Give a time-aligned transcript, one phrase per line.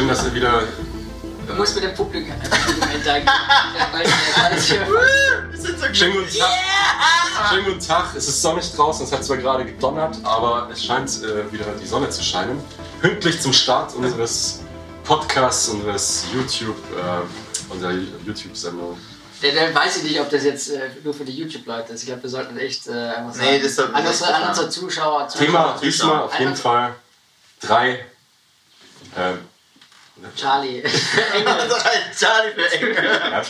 [0.00, 0.62] schön, dass ihr wieder.
[1.46, 2.32] Du musst mit dem Publikum
[2.94, 3.28] interagieren.
[5.92, 7.48] Schönen guten Tag.
[7.50, 8.14] Schönen guten Tag.
[8.16, 11.86] Es ist sonnig draußen, es hat zwar gerade gedonnert, aber es scheint äh, wieder die
[11.86, 12.62] Sonne zu scheinen.
[13.00, 14.60] Pünktlich zum Start unseres
[15.04, 17.92] Podcasts, unseres YouTube, äh, unserer
[18.24, 18.96] YouTube-Sendung.
[19.42, 22.02] Der, der weiß ich nicht, ob das jetzt äh, nur für die YouTube-Leute ist.
[22.02, 25.28] Ich glaube, wir sollten echt äh, einfach sagen, Nee, das an, unsere, an unsere Zuschauer,
[25.28, 26.94] Thema Zuschauer diesmal auf jeden Einfach- Fall
[27.60, 28.06] drei.
[29.16, 29.32] Äh,
[30.36, 30.82] Charlie.
[32.18, 32.94] Charlie für Ecke.
[33.30, 33.42] ja.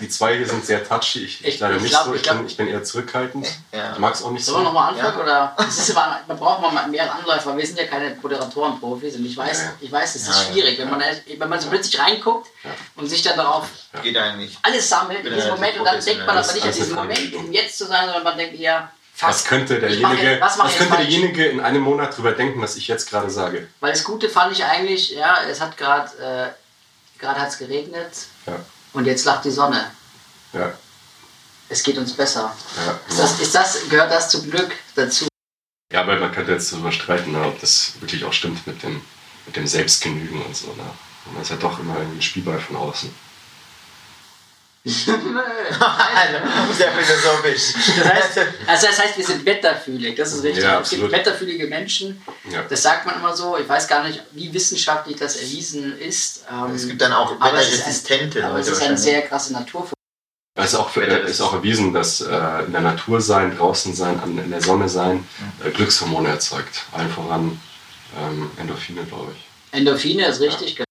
[0.00, 1.24] Die zwei hier sind sehr touchy.
[1.24, 2.14] Ich, ich Ich- leider ich nicht glaub- so.
[2.14, 3.46] Ich, glaub- bin, ich bin eher zurückhaltend.
[3.72, 3.92] Ja.
[3.92, 4.72] Ich mag es auch nicht Sollen wir so.
[4.72, 5.18] nochmal anfangen?
[5.26, 5.54] Ja.
[5.56, 5.66] Oder?
[5.68, 7.56] Ist man braucht mal mehr Anläufer.
[7.56, 10.52] Wir sind ja keine Moderatoren-Profis und ich weiß, Ja, ich weiß, es ist Ja, ja.
[10.52, 11.02] schwierig, wenn man,
[11.38, 12.70] wenn man so plötzlich reinguckt Ja.
[12.96, 13.66] und sich dann darauf
[14.02, 14.56] Geht eigentlich.
[14.62, 17.52] alles sammelt in diesem Moment und dann denkt man aber nicht an diesen Moment, im
[17.52, 21.08] Jetzt zu sein, sondern man denkt eher, fuck, Was könnte derjenige, was was könnte falsch?
[21.08, 23.68] derjenige in einem Monat drüber denken, was ich jetzt gerade sage?
[23.80, 28.10] Weil das Gute fand ich eigentlich, ja, es hat gerade, äh, gerade hat es geregnet
[28.46, 28.56] Ja,
[28.92, 29.90] und jetzt lacht die Sonne.
[30.52, 30.72] ja,
[31.68, 32.54] Es geht uns besser.
[32.86, 33.00] ja.
[33.08, 35.26] Ist das, ist das, gehört das zum Glück dazu?
[35.92, 39.00] Ja, aber man könnte jetzt darüber streiten, ne, ob das wirklich auch stimmt mit dem,
[39.46, 40.68] mit dem Selbstgenügen und so.
[40.74, 40.82] Ne?
[41.32, 43.14] Man ist ja doch immer ein Spielball von außen.
[44.86, 45.18] Sehr
[46.92, 47.72] philosophisch.
[47.96, 50.64] Das heißt, also das heißt, wir sind wetterfühlig, das ist richtig.
[50.64, 52.62] Ja, es gibt wetterfühlige Menschen, Ja.
[52.68, 53.56] das sagt man immer so.
[53.58, 56.44] Ich weiß gar nicht, wie wissenschaftlich das erwiesen ist.
[56.50, 58.90] Ähm, Es gibt dann auch aber es ist ein- wetterresistente aber es Leute ist eine
[58.90, 59.00] wahrscheinlich.
[59.00, 59.88] sehr krasse Natur.
[60.56, 62.26] Es ist auch, für, äh, ist auch erwiesen, dass äh,
[62.66, 65.26] in der Natur sein, draußen sein, an, in der Sonne sein,
[65.64, 66.82] äh, Glückshormone erzeugt.
[66.92, 67.60] Allen voran
[68.20, 69.44] ähm, Endorphine, glaube ich.
[69.76, 70.83] Endorphine ist richtig.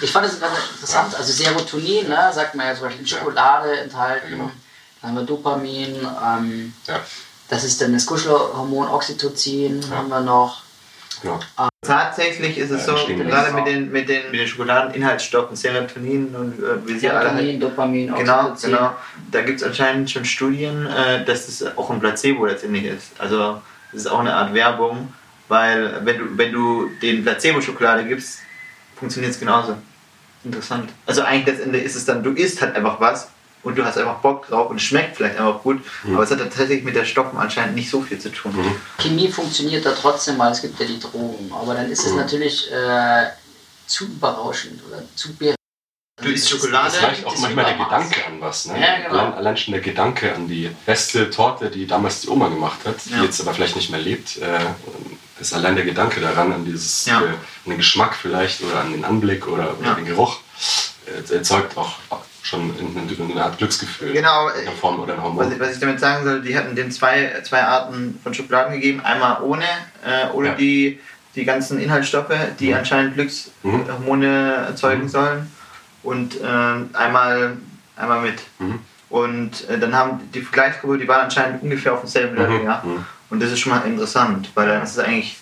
[0.00, 0.04] Genau.
[0.04, 3.18] Ich fand es ganz interessant, also Serotonin, ne, sagt man ja zum Beispiel in Ja.
[3.18, 4.28] Schokolade enthalten.
[4.30, 4.50] Genau.
[5.02, 5.94] Dann haben wir Dopamin,
[6.26, 7.00] ähm, Ja,
[7.48, 9.96] das ist dann das Kuschelhormon Oxytocin, Ja.
[9.96, 10.62] haben wir noch.
[11.22, 11.38] genau.
[11.82, 16.62] Tatsächlich ist es Ja, so, gerade mit den, mit, den, mit den Schokoladeninhaltsstoffen, Serotonin und
[16.62, 18.70] äh, wie sie alle Serotonin, Dopamin, Genau, Oxytocin.
[18.70, 18.92] genau.
[19.30, 23.08] Da gibt es anscheinend schon Studien, äh, dass es auch ein Placebo letztendlich ist.
[23.18, 25.12] Also das ist auch eine Art Werbung,
[25.48, 28.38] weil wenn du, wenn du den Placebo-Schokolade gibst,
[28.98, 29.76] funktioniert es genauso.
[30.44, 30.90] Interessant.
[31.06, 33.28] Also eigentlich letztendlich ist es dann, du isst halt einfach was
[33.62, 36.14] und du hast einfach Bock drauf und es schmeckt vielleicht einfach gut, Mhm.
[36.14, 38.52] aber es hat tatsächlich mit der Stoffen anscheinend nicht so viel zu tun.
[38.56, 38.76] Mhm.
[39.02, 41.52] Chemie funktioniert da trotzdem, weil es gibt ja die Drogen.
[41.52, 42.18] Aber dann ist es Mhm.
[42.20, 43.26] natürlich äh,
[43.86, 45.54] zu berauschend oder zu be
[46.22, 47.74] Du isst Schokolade, Das reicht auch das manchmal der.
[47.82, 48.66] Gedanke an was.
[48.66, 48.78] Ne?
[48.78, 49.08] Ja, genau.
[49.20, 52.96] allein, allein schon der Gedanke an die beste Torte, die damals die Oma gemacht hat,
[53.06, 53.22] die Ja.
[53.24, 54.36] jetzt aber vielleicht nicht mehr lebt.
[54.36, 54.58] Äh,
[55.40, 57.20] ist allein der Gedanke daran, an dieses Ja.
[57.20, 57.34] äh, an
[57.66, 59.94] den Geschmack vielleicht oder an den Anblick oder, oder Ja.
[59.94, 60.38] den Geruch,
[61.06, 61.92] äh, erzeugt auch
[62.42, 64.12] schon eine, eine Art Glücksgefühl.
[64.12, 65.52] Genau, In der Form oder Was Hormon.
[65.52, 69.00] ich, was ich damit sagen soll, die hatten den zwei, zwei Arten von Schokoladen gegeben.
[69.02, 69.64] Einmal ohne,
[70.04, 70.54] äh, ohne Ja.
[70.54, 70.98] die,
[71.34, 72.74] die ganzen Inhaltsstoffe, die Mhm.
[72.76, 75.08] anscheinend Glückshormone erzeugen Mhm.
[75.08, 75.52] sollen.
[76.02, 77.56] Und ähm, einmal,
[77.96, 78.40] einmal mit.
[78.58, 78.80] Mhm.
[79.10, 82.64] Und äh, dann haben die Vergleichsgruppe, die waren anscheinend ungefähr auf demselben Level, Mhm.
[82.64, 82.82] ja.
[83.30, 85.36] Und das ist schon mal interessant, weil dann ist es eigentlich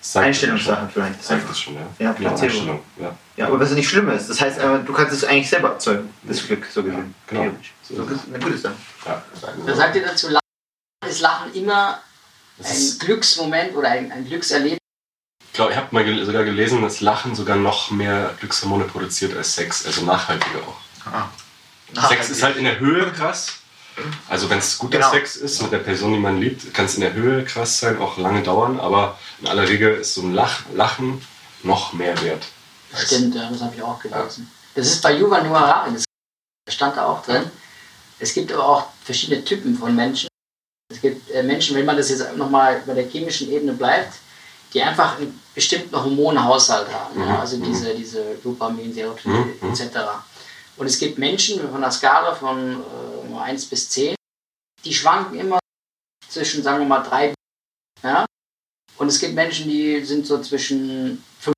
[0.00, 1.18] zeigt Einstellungssache vielleicht.
[1.18, 1.80] Das zeigt das schon, ja.
[1.98, 2.44] Ja, Genau, Placebo.
[2.54, 3.16] Einstellung, ja.
[3.36, 4.28] Ja, aber was nicht schlimm ist.
[4.30, 7.14] Das heißt, äh, du kannst es eigentlich selber erzeugen, das Glück, so gesehen.
[7.26, 7.42] genau.
[7.42, 7.72] Theoretisch.
[7.82, 8.74] So So ist eine gute Sache.
[9.06, 9.22] Ja.
[9.66, 10.40] Da sagt ihr dazu, Lachen
[11.10, 12.00] ist Lachen immer
[12.58, 14.78] ein ist, Glücksmoment oder ein, ein Glückserlebnis.
[15.46, 19.34] ich glaube, ich habe mal gel- sogar gelesen, dass Lachen sogar noch mehr Glückshormone produziert
[19.36, 20.80] als Sex, also nachhaltiger auch.
[21.10, 21.28] Ah.
[22.08, 23.59] Sex ist halt in der Höhe krass.
[24.28, 25.10] Also wenn es guter Genau.
[25.10, 27.98] Sex ist mit der Person, die man liebt, kann es in der Höhe krass sein,
[27.98, 31.20] auch lange dauern, aber in aller Regel ist so ein Lach, Lachen
[31.62, 32.44] noch mehr wert.
[32.94, 34.50] Stimmt, ja, das habe ich auch gelesen.
[34.74, 36.04] Das ist bei Yuval Noah Harari, das
[36.74, 37.44] stand da auch drin.
[38.18, 40.28] Es gibt aber auch verschiedene Typen von Menschen.
[40.92, 44.14] Es gibt äh, Menschen, wenn man das jetzt nochmal bei der chemischen Ebene bleibt,
[44.72, 47.20] die einfach einen bestimmten Hormonhaushalt haben.
[47.20, 47.64] Mhm, Ja, also mhm.
[47.64, 49.70] diese, diese Dopamin, Serotonin mhm.
[49.70, 49.82] etc.
[50.80, 52.82] Und es gibt Menschen von einer Skala von
[53.34, 54.14] äh, 1 bis 10,
[54.82, 55.58] die schwanken immer
[56.26, 57.34] zwischen, sagen wir mal, 3
[58.02, 58.24] ja?
[58.96, 61.54] Und es gibt Menschen, die sind so zwischen 5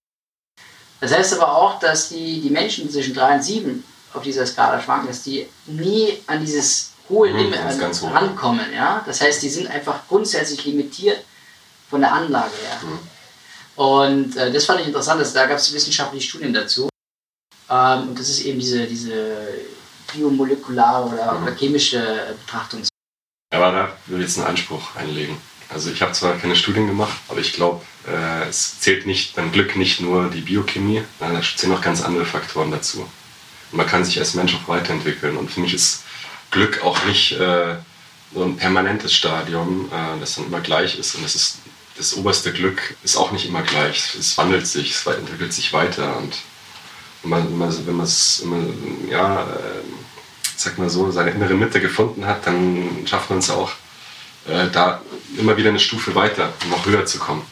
[1.01, 4.83] das heißt aber auch, dass die, die Menschen zwischen 3 und 7 auf dieser Skala
[4.83, 7.61] schwanken, dass die nie an dieses hohe Mhm, Limit
[8.03, 8.13] hoch.
[8.13, 8.73] rankommen.
[8.75, 9.05] Ja?
[9.07, 11.25] Das heißt, die sind einfach grundsätzlich limitiert
[11.89, 12.81] von der Anlage her.
[12.83, 12.99] Mhm.
[13.77, 16.89] Und äh, das fand ich interessant, dass, da gab es wissenschaftliche Studien dazu.
[17.73, 19.49] Ähm, und das ist eben diese, diese
[20.13, 21.43] biomolekulare oder, Mhm.
[21.45, 22.83] oder chemische äh, Betrachtung.
[23.55, 25.37] Aber da will ich jetzt einen Anspruch einlegen.
[25.69, 29.53] Also ich habe zwar keine Studien gemacht, aber ich glaube, äh, es zählt nicht beim
[29.53, 33.01] Glück nicht nur die Biochemie, nein, da zählen noch ganz andere Faktoren dazu.
[33.71, 35.37] Und man kann sich als Mensch auch weiterentwickeln.
[35.39, 36.03] Und für mich ist
[36.51, 37.77] Glück auch nicht äh,
[38.35, 41.15] so ein permanentes Stadium, äh, das dann immer gleich ist.
[41.15, 41.59] Und das ist
[41.97, 44.15] das oberste Glück ist auch nicht immer gleich.
[44.19, 46.35] Es wandelt sich, es entwickelt sich weiter und
[47.23, 48.45] wenn man, wenn man es,
[49.09, 49.47] ja,
[50.57, 53.73] sag mal so, seine innere Mitte gefunden hat, dann schafft man es auch,
[54.49, 55.01] äh, da
[55.39, 57.43] immer wieder eine Stufe weiter, noch höher zu kommen.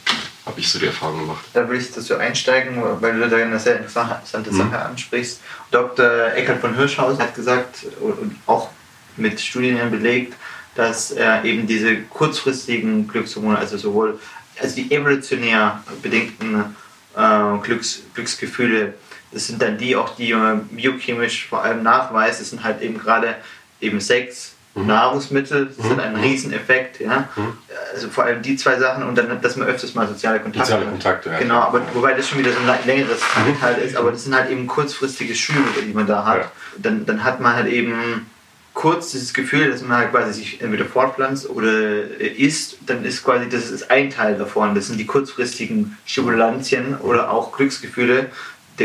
[0.46, 1.44] Habe ich so die Erfahrung gemacht.
[1.52, 4.74] Da will ich dazu einsteigen, weil du da eine sehr interessante Sache mhm.
[4.74, 5.40] ansprichst.
[5.70, 6.32] Dr.
[6.34, 8.70] Eckhard von Hirschhausen hat gesagt und auch
[9.16, 10.34] mit Studien belegt,
[10.74, 14.18] dass er eben diese kurzfristigen Glückshormone, also sowohl
[14.60, 16.76] also die evolutionär bedingten
[17.16, 18.94] äh, Glücks, Glücksgefühle,
[19.32, 22.40] das sind dann die auch, die man biochemisch vor allem nachweist.
[22.40, 23.36] Das sind halt eben gerade
[23.80, 24.86] eben Sex, mhm.
[24.86, 25.88] Nahrungsmittel, das mhm.
[25.88, 27.00] sind ein Rieseneffekt.
[27.00, 27.28] Ja?
[27.36, 27.52] Mhm.
[27.94, 30.90] Also vor allem die zwei Sachen und dann, dass man öfters mal soziale Kontakte Soziale
[30.90, 31.38] Kontakte, ja.
[31.38, 33.60] Genau, aber wobei das schon wieder so ein längeres mhm.
[33.60, 36.40] Teil ist, aber das sind halt eben kurzfristige Schübe, die man da hat.
[36.40, 36.50] Ja.
[36.78, 38.26] Dann, dann hat man halt eben
[38.74, 41.70] kurz dieses Gefühl, dass man halt quasi sich entweder fortpflanzt oder
[42.18, 44.74] isst, dann ist quasi das ist ein Teil davon.
[44.74, 48.30] Das sind die kurzfristigen Stimulantien oder auch Glücksgefühle,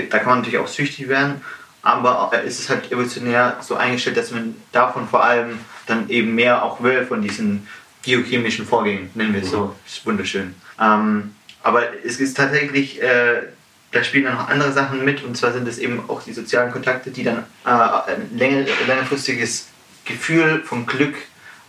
[0.01, 1.41] da kann man natürlich auch süchtig werden,
[1.81, 6.63] aber es ist halt evolutionär so eingestellt, dass man davon vor allem dann eben mehr
[6.63, 7.67] auch will von diesen
[8.03, 9.75] biochemischen Vorgängen, nennen wir es so.
[9.83, 10.55] Das ist wunderschön.
[10.79, 13.43] Ähm, aber es ist tatsächlich, äh,
[13.91, 16.71] da spielen dann noch andere Sachen mit und zwar sind es eben auch die sozialen
[16.71, 19.69] Kontakte, die dann äh, ein länger, längerfristiges
[20.05, 21.15] Gefühl von Glück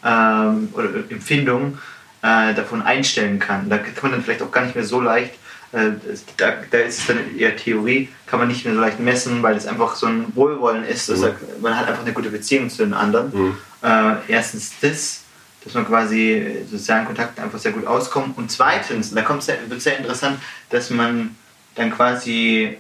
[0.05, 1.79] ähm, oder Empfindung
[2.23, 3.69] äh, davon einstellen kann.
[3.69, 5.37] Da kann man dann vielleicht auch gar nicht mehr so leicht äh,
[6.37, 9.57] da, da, ist es dann eher Theorie, kann man nicht mehr so leicht messen, weil
[9.57, 11.11] es einfach so ein Wohlwollen ist.
[11.11, 11.35] Mhm.
[11.61, 13.31] man hat einfach eine gute Beziehung zu den anderen.
[13.33, 13.57] Mhm.
[13.83, 15.23] Äh, erstens das,
[15.63, 18.39] dass man quasi sozialen Kontakten einfach sehr gut auskommt.
[18.39, 20.39] Und zweitens, da kommt sehr, wird sehr interessant,
[20.71, 21.37] dass man
[21.75, 22.79] dann quasi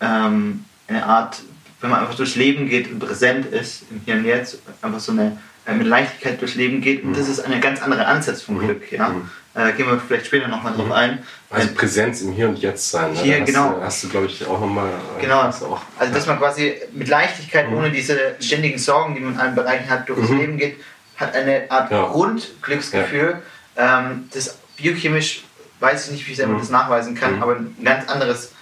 [0.00, 1.40] ähm, eine Art,
[1.80, 5.12] wenn man einfach durchs Leben geht und präsent ist, im Hier und Jetzt, einfach so
[5.12, 7.02] eine äh, mit Leichtigkeit durchs Leben geht.
[7.02, 7.14] Und mhm.
[7.14, 8.60] das ist eine ganz andere Ansatz vom mhm.
[8.60, 8.92] Glück.
[8.92, 9.14] Ja?
[9.56, 9.62] Mhm.
[9.62, 11.24] Äh, gehen wir vielleicht später nochmal drauf ein.
[11.50, 13.12] Also Präsenz im Hier und Jetzt sein.
[13.12, 13.20] Ne?
[13.20, 13.72] Hier, hast genau.
[13.72, 14.88] Du, hast du, glaube ich, auch nochmal.
[15.18, 15.40] Äh, genau.
[15.40, 17.78] Auch, also, dass man quasi mit Leichtigkeit, mhm.
[17.78, 20.38] ohne diese ständigen Sorgen, die man in allen Bereichen hat, durchs mhm.
[20.38, 20.76] Leben geht,
[21.16, 22.06] hat eine Art ja.
[22.06, 23.40] Grundglücksgefühl.
[23.76, 24.00] Ja.
[24.00, 25.44] Ähm, das biochemisch
[25.80, 26.60] weiß ich nicht, wie ich selber mhm.
[26.60, 27.42] das nachweisen kann, mhm.
[27.42, 28.52] aber ein ganz anderes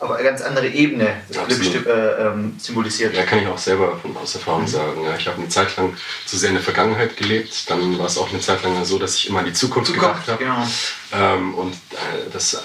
[0.00, 3.14] auf eine ganz andere Ebene Glück äh, ähm, symbolisiert.
[3.14, 4.68] Ja, kann ich auch selber von aus Erfahrung mhm.
[4.68, 5.04] sagen.
[5.04, 5.94] Ja, ich habe eine Zeit lang
[6.24, 7.70] zu sehr in der Vergangenheit gelebt.
[7.70, 10.26] Dann war es auch eine Zeit lang so, dass ich immer an die Zukunft, Zukunft
[10.26, 10.44] gedacht habe.
[10.44, 10.66] Genau.
[11.12, 12.62] Ähm, und äh, das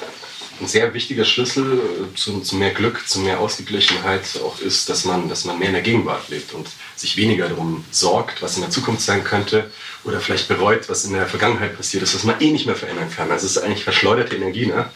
[0.62, 1.82] ein sehr wichtiger Schlüssel
[2.16, 5.74] zu, zu, mehr Glück, zu mehr Ausgeglichenheit auch ist, dass man, dass man mehr in
[5.74, 9.70] der Gegenwart lebt und sich weniger darum sorgt, was in der Zukunft sein könnte
[10.06, 13.12] oder vielleicht bereut, was in der Vergangenheit passiert ist, was man eh nicht mehr verändern
[13.14, 13.32] kann.
[13.32, 14.68] Also es ist eigentlich verschleuderte Energie.
[14.68, 14.90] Ne?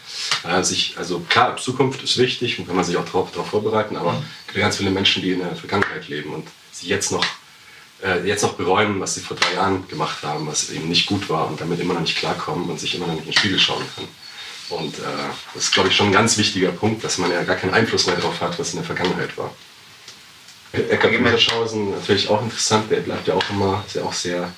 [0.43, 4.13] Also, ich, also klar, Zukunft ist wichtig und kann man sich auch darauf vorbereiten, aber
[4.13, 4.23] mhm.
[4.47, 7.25] es gibt ganz viele Menschen, die in der Vergangenheit leben und sie jetzt noch,
[8.01, 11.27] äh, jetzt noch bereuen, was sie vor drei Jahren gemacht haben, was eben nicht gut
[11.29, 13.59] war und damit immer noch nicht klarkommen und sich immer noch nicht in den Spiegel
[13.59, 14.07] schauen können.
[14.69, 15.01] Und äh,
[15.53, 18.05] das ist, glaube ich, schon ein ganz wichtiger Punkt, dass man ja gar keinen Einfluss
[18.05, 19.51] mehr darauf hat, was in der Vergangenheit war.
[20.71, 24.51] Eckart von Hirschhausen, natürlich auch interessant, der bleibt ja auch immer, ist ja auch sehr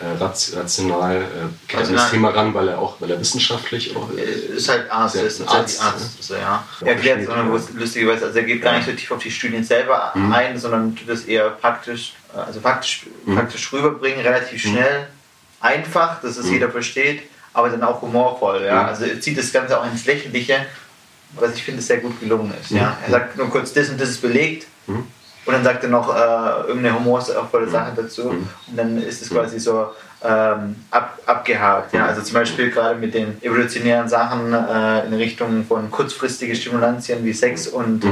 [0.00, 3.94] äh, rational, äh, geht also an das Thema ran, weil er auch, weil er wissenschaftlich
[3.94, 6.64] auch äh, ist halt Arzt, ist ein Arzt, Arzt so, ja.
[6.80, 10.10] Er erklärt, sondern lustigerweise, also er geht gar nicht so tief auf die Studien selber
[10.16, 10.32] mhm.
[10.32, 13.36] ein, sondern tut das eher praktisch, also praktisch, mhm.
[13.36, 14.70] praktisch rüberbringen, relativ mhm.
[14.70, 15.06] schnell, mhm.
[15.60, 16.54] einfach, dass es mhm.
[16.54, 17.22] jeder versteht
[17.54, 18.64] aber dann auch humorvoll.
[18.66, 18.82] Ja?
[18.82, 18.88] Mhm.
[18.88, 20.66] Also er zieht das Ganze auch ins Lächerliche,
[21.36, 22.70] was ich finde sehr gut gelungen ist.
[22.70, 22.90] Ja?
[22.90, 22.96] Mhm.
[23.06, 24.66] Er sagt nur kurz, das und das ist belegt.
[24.86, 25.06] Mhm.
[25.46, 28.30] Und dann sagt er noch äh, irgendeine humorvolle Sache dazu.
[28.30, 29.88] Und dann ist es quasi so
[30.22, 31.92] ähm, ab, abgehakt.
[31.92, 32.06] Ja?
[32.06, 37.32] Also zum Beispiel gerade mit den evolutionären Sachen äh, in Richtung von kurzfristigen Stimulantien wie
[37.32, 38.08] Sex und, äh,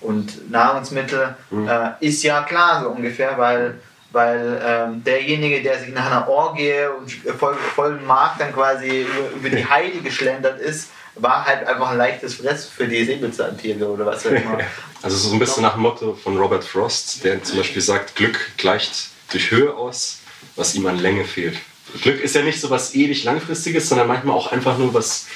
[0.00, 3.74] und Nahrungsmittel äh, ist ja klar so ungefähr, weil
[4.12, 9.30] weil ähm, derjenige, der sich nach einer Orgie und voll, vollen Markt dann quasi über,
[9.36, 14.06] über die Heide geschlendert ist, war halt einfach ein leichtes Fress für die Säbelzahntiere oder
[14.06, 14.58] was auch immer.
[15.02, 18.38] Also so ein bisschen nach dem Motto von Robert Frost, der zum Beispiel sagt, Glück
[18.56, 20.20] gleicht durch Höhe aus,
[20.54, 21.58] was ihm an Länge fehlt.
[22.02, 25.26] Glück ist ja nicht so was ewig langfristiges, sondern manchmal auch einfach nur was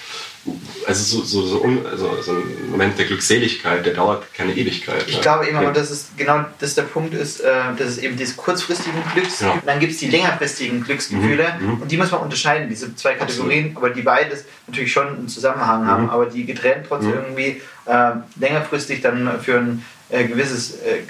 [0.86, 5.04] also so, so, so, un, also so, ein Moment der Glückseligkeit, der dauert keine Ewigkeit.
[5.06, 5.70] Ich glaube eben, ja.
[5.70, 9.60] dass es genau das der Punkt ist, äh, dass es eben diese kurzfristigen Glücks ja.
[9.64, 11.66] dann gibt es die längerfristigen Glücksgefühle mhm.
[11.66, 11.82] mhm.
[11.82, 13.76] und die muss man unterscheiden, diese zwei Kategorien, Absolut.
[13.76, 15.86] aber die beides natürlich schon einen Zusammenhang mhm.
[15.88, 17.16] haben, aber die getrennt trotzdem mhm.
[17.16, 21.00] irgendwie äh, längerfristig dann für ein äh, gewisses äh,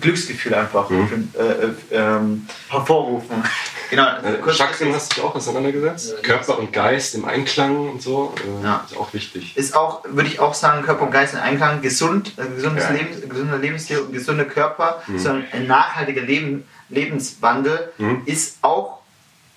[0.00, 1.30] Glücksgefühl einfach mhm.
[1.34, 3.42] äh, ähm, hervorrufen.
[3.90, 4.06] genau.
[4.06, 6.22] Also Chakren hast du dich auch auseinandergesetzt.
[6.22, 8.34] Körper und Geist im Einklang und so.
[8.36, 8.84] Äh, ja.
[8.88, 9.56] Ist auch wichtig.
[9.56, 11.82] Ist auch, würde ich auch sagen, Körper und Geist im Einklang.
[11.82, 12.90] Gesund, äh, gesundes ja.
[12.90, 15.18] Leben, gesunder Lebensstil und gesunder Körper, mhm.
[15.18, 18.22] sondern ein nachhaltiger Leben, Lebenswandel mhm.
[18.26, 18.98] ist auch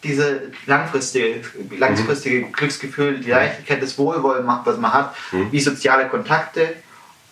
[0.03, 1.41] diese langfristige,
[1.77, 2.51] langfristige Mhm.
[2.51, 5.51] Glücksgefühl, die Leichtigkeit, das Wohlwollen macht, was man hat, Mhm.
[5.51, 6.73] wie soziale Kontakte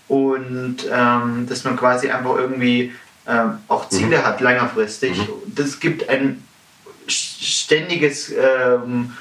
[0.07, 2.93] und ähm, dass man quasi einfach irgendwie
[3.27, 5.17] ähm, auch Ziele hat, längerfristig.
[5.17, 5.29] Mhm.
[5.47, 6.44] Das gibt ein
[7.07, 9.13] ständiges ähm,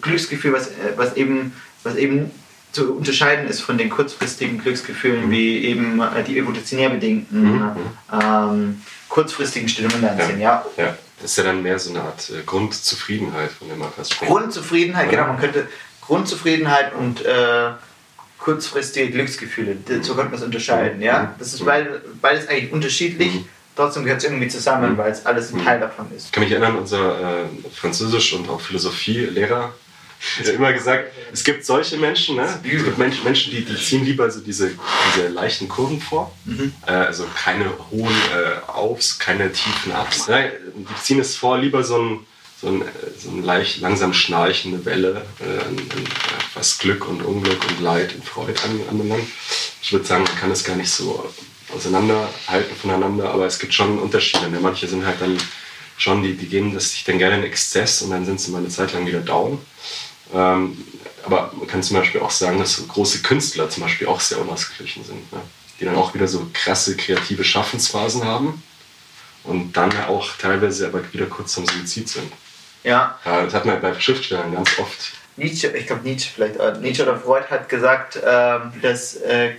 [0.00, 2.30] Glücksgefühl, was, äh, was, eben, was eben
[2.72, 7.72] zu unterscheiden ist von den kurzfristigen Glücksgefühlen, wie eben äh, die evolutionär bedingten Mhm.
[8.12, 10.40] ähm, kurzfristigen Stimulanzien.
[10.40, 10.64] Ja.
[10.76, 14.14] Ja, das ist ja dann mehr so eine Art äh, Grundzufriedenheit, von der man fast
[14.14, 14.30] spricht.
[14.30, 15.10] Grundzufriedenheit, Ja.
[15.18, 15.68] genau, man könnte
[16.00, 17.70] Grundzufriedenheit und äh,
[18.38, 21.00] kurzfristige Glücksgefühle, d- so könnte man es unterscheiden.
[21.02, 21.34] Ja?
[21.38, 21.66] Das ist Mhm.
[21.66, 23.44] beid- beides eigentlich unterschiedlich, Mhm.
[23.76, 24.98] Trotzdem gehört es irgendwie zusammen, Mhm.
[24.98, 25.64] weil es alles ein Mhm.
[25.64, 26.26] Teil davon ist.
[26.26, 29.72] Ich kann mich erinnern, unser äh, Französisch- und auch Philosophie-Lehrer
[30.38, 32.44] hat immer gesagt, es gibt solche Menschen, ne?
[32.44, 34.70] es gibt Menschen, Menschen die, die ziehen lieber so diese,
[35.16, 36.72] diese leichten Kurven vor, Mhm.
[36.86, 40.28] äh, also keine hohen äh, Aufs, keine tiefen Ups.
[40.28, 40.52] Ne?
[40.76, 42.26] Die ziehen es vor, lieber so ein,
[42.60, 42.84] so ein,
[43.18, 45.60] so ein leicht langsam schnarchende Welle, äh, äh,
[46.54, 49.26] was Glück und Unglück und Leid und Freude an, anbelangt.
[49.82, 51.28] Ich würde sagen, man kann es gar nicht so
[51.74, 54.48] auseinanderhalten voneinander, aber es gibt schon Unterschiede.
[54.50, 54.60] Ne?
[54.60, 55.38] Manche sind halt dann
[55.96, 58.58] schon, die, die gehen das sich dann gerne in Exzess und dann sind sie mal
[58.58, 59.58] eine Zeit lang wieder down.
[60.34, 60.76] Ähm,
[61.24, 65.04] aber man kann zum Beispiel auch sagen, dass große Künstler zum Beispiel auch sehr unausgeglichen
[65.04, 65.32] sind.
[65.32, 65.40] Ne?
[65.78, 68.62] Die dann auch wieder so krasse kreative Schaffensphasen haben
[69.44, 72.32] und dann auch teilweise aber wieder kurz zum Suizid sind.
[72.84, 75.12] Ja, Ja, das hat man bei Schriftstellern ganz oft.
[75.36, 79.54] Nietzsche, ich glaube Nietzsche vielleicht, Nietzsche oder Freud hat gesagt, ähm, dass äh,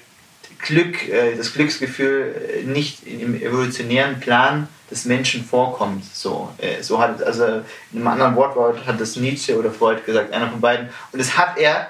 [0.63, 6.03] Glück, äh, das Glücksgefühl äh, nicht im evolutionären Plan des Menschen vorkommt.
[6.13, 7.45] So, äh, so hat also
[7.91, 10.89] in einem anderen Wortlaut hat das Nietzsche oder Freud gesagt, einer von beiden.
[11.11, 11.87] Und das hat er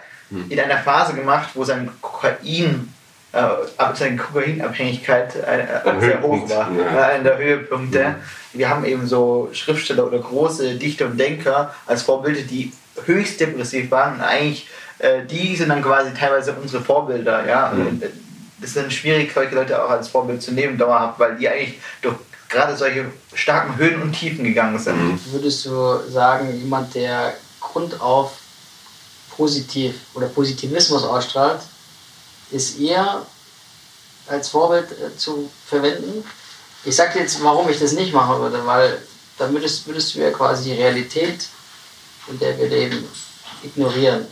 [0.50, 2.92] in einer Phase gemacht, wo sein Kokain,
[3.34, 3.48] äh,
[3.94, 7.10] seine Kokainabhängigkeit äh, sehr hoch war, ja.
[7.10, 8.16] äh, in der Höhepunkte.
[8.54, 12.72] Wir haben eben so Schriftsteller oder große Dichter und Denker als Vorbilder, die
[13.06, 14.68] höchst depressiv waren und eigentlich
[15.00, 17.74] äh, die sind dann quasi teilweise unsere Vorbilder, ja.
[17.76, 18.02] Mhm.
[18.64, 22.16] Ist dann schwierig, solche Leute auch als Vorbild zu nehmen, dauerhaft, weil die eigentlich durch
[22.50, 24.96] gerade solche starken Höhen und Tiefen gegangen sind.
[24.96, 25.20] Mhm.
[25.32, 28.34] Würdest du sagen, jemand, der grundauf
[29.36, 31.62] positiv oder Positivismus ausstrahlt,
[32.52, 33.26] ist eher
[34.28, 36.24] als Vorbild äh, zu verwenden?
[36.86, 39.02] Ich sag dir jetzt, warum ich das nicht machen würde, weil
[39.38, 41.48] dann würdest, würdest du ja quasi die Realität,
[42.28, 43.04] in der wir leben,
[43.64, 44.28] ignorieren.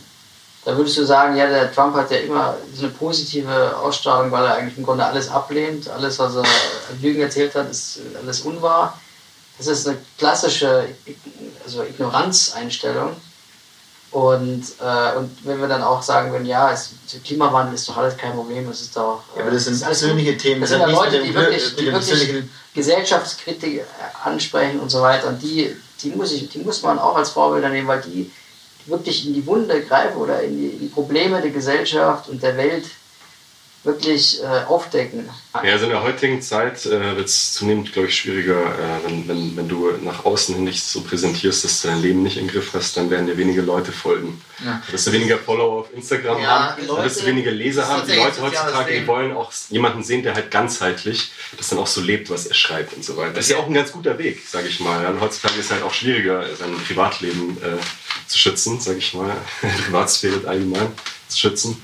[0.64, 4.44] Da würdest du sagen, ja, der Trump hat ja immer so eine positive Ausstrahlung, weil
[4.44, 5.88] er eigentlich im Grunde alles ablehnt.
[5.88, 8.98] Alles, was er an Lügen erzählt hat, ist alles unwahr.
[9.58, 10.88] Das ist eine klassische
[11.64, 13.16] also Ignoranzeinstellung.
[14.12, 17.96] Und, äh, und wenn wir dann auch sagen würden, ja, es, der Klimawandel ist doch
[17.96, 19.22] alles kein Problem, es ist doch.
[19.34, 20.60] Ja, aber das sind ist alles persönliche Themen.
[20.60, 23.84] Das das sind ja Leute, die wirklich, die wirklich Gesellschaftskritik äh,
[24.22, 25.28] ansprechen und so weiter.
[25.28, 28.30] Und die, die, muss ich, die muss man auch als Vorbilder nehmen, weil die
[28.86, 32.56] wirklich in die Wunde greifen oder in die, in die Probleme der Gesellschaft und der
[32.56, 32.84] Welt
[33.84, 35.28] wirklich äh, aufdecken.
[35.54, 39.26] Ja, also in der heutigen Zeit äh, wird es zunehmend, glaube ich, schwieriger, äh, wenn,
[39.26, 42.46] wenn, wenn du nach außen hin nicht so präsentierst, dass du dein Leben nicht im
[42.46, 44.40] Griff hast, dann werden dir wenige Leute folgen.
[44.64, 44.80] Ja.
[44.86, 47.88] Du wirst du weniger Follower auf Instagram Ja, haben, dann wirst du Leute- weniger Leser
[47.88, 48.06] haben.
[48.06, 52.00] Die Leute heutzutage, die wollen auch jemanden sehen, der halt ganzheitlich das dann auch so
[52.00, 53.32] lebt, was er schreibt und so weiter.
[53.32, 55.04] Das ist ja auch ein ganz guter Weg, sage ich mal.
[55.06, 57.78] Und heutzutage ist es halt auch schwieriger, sein Privatleben äh,
[58.26, 59.30] zu schützen, sage ich mal,
[59.84, 60.88] Privatsphäre allgemein
[61.28, 61.82] zu schützen.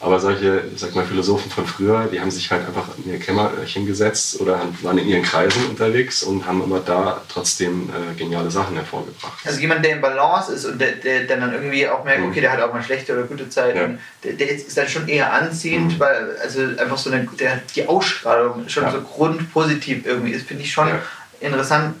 [0.00, 3.18] Aber solche, ich sag mal, Philosophen von früher, die haben sich halt einfach in ihr
[3.18, 8.50] Kämmerchen gesetzt oder waren in ihren Kreisen unterwegs und haben immer da trotzdem äh, geniale
[8.50, 9.38] Sachen hervorgebracht.
[9.44, 12.30] Also jemand, der in Balance ist und der, der, der dann irgendwie auch merkt, Mhm.
[12.30, 13.98] okay, der hat auch mal schlechte oder gute Zeiten, Ja.
[14.24, 16.00] der, der ist dann schon eher anziehend, Mhm.
[16.00, 18.92] weil also einfach so eine, der, die Ausstrahlung schon Ja.
[18.92, 21.02] so grundpositiv irgendwie ist, finde ich schon Ja.
[21.40, 21.94] interessant,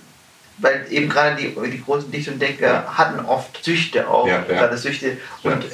[0.60, 4.42] weil eben gerade die, die großen Dichter und Denker hatten oft Süchte auch, Ja, ja.
[4.58, 5.68] gerade Süchte und äh,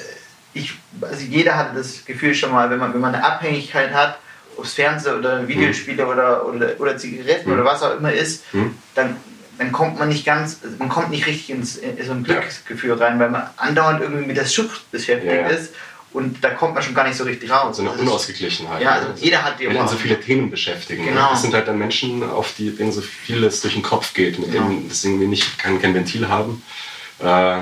[0.55, 4.19] ich, also jeder hatte das Gefühl schon mal, wenn man, wenn man eine Abhängigkeit hat,
[4.57, 7.55] aufs Fernsehen oder Videospiele oder, oder, oder Zigaretten Mhm.
[7.57, 8.75] oder was auch immer ist, Mhm.
[8.95, 9.17] dann,
[9.59, 13.19] dann kommt man nicht ganz, man kommt nicht richtig ins, in so ein Glücksgefühl rein,
[13.19, 15.75] weil man andauernd irgendwie mit der Sucht beschäftigt ist
[16.17, 17.77] und da kommt man schon gar nicht so richtig raus.
[17.77, 18.81] So eine Also, Unausgeglichenheit.
[18.83, 19.89] Ja, also jeder hat die Wenn auch.
[19.89, 21.05] so viele Themen beschäftigen.
[21.05, 21.31] Genau.
[21.31, 24.51] Das sind halt dann Menschen, auf die, denen so vieles durch den Kopf geht, mit
[24.53, 24.69] Genau.
[24.69, 26.63] denen das irgendwie nicht, kein, kein Ventil haben,
[27.19, 27.59] äh,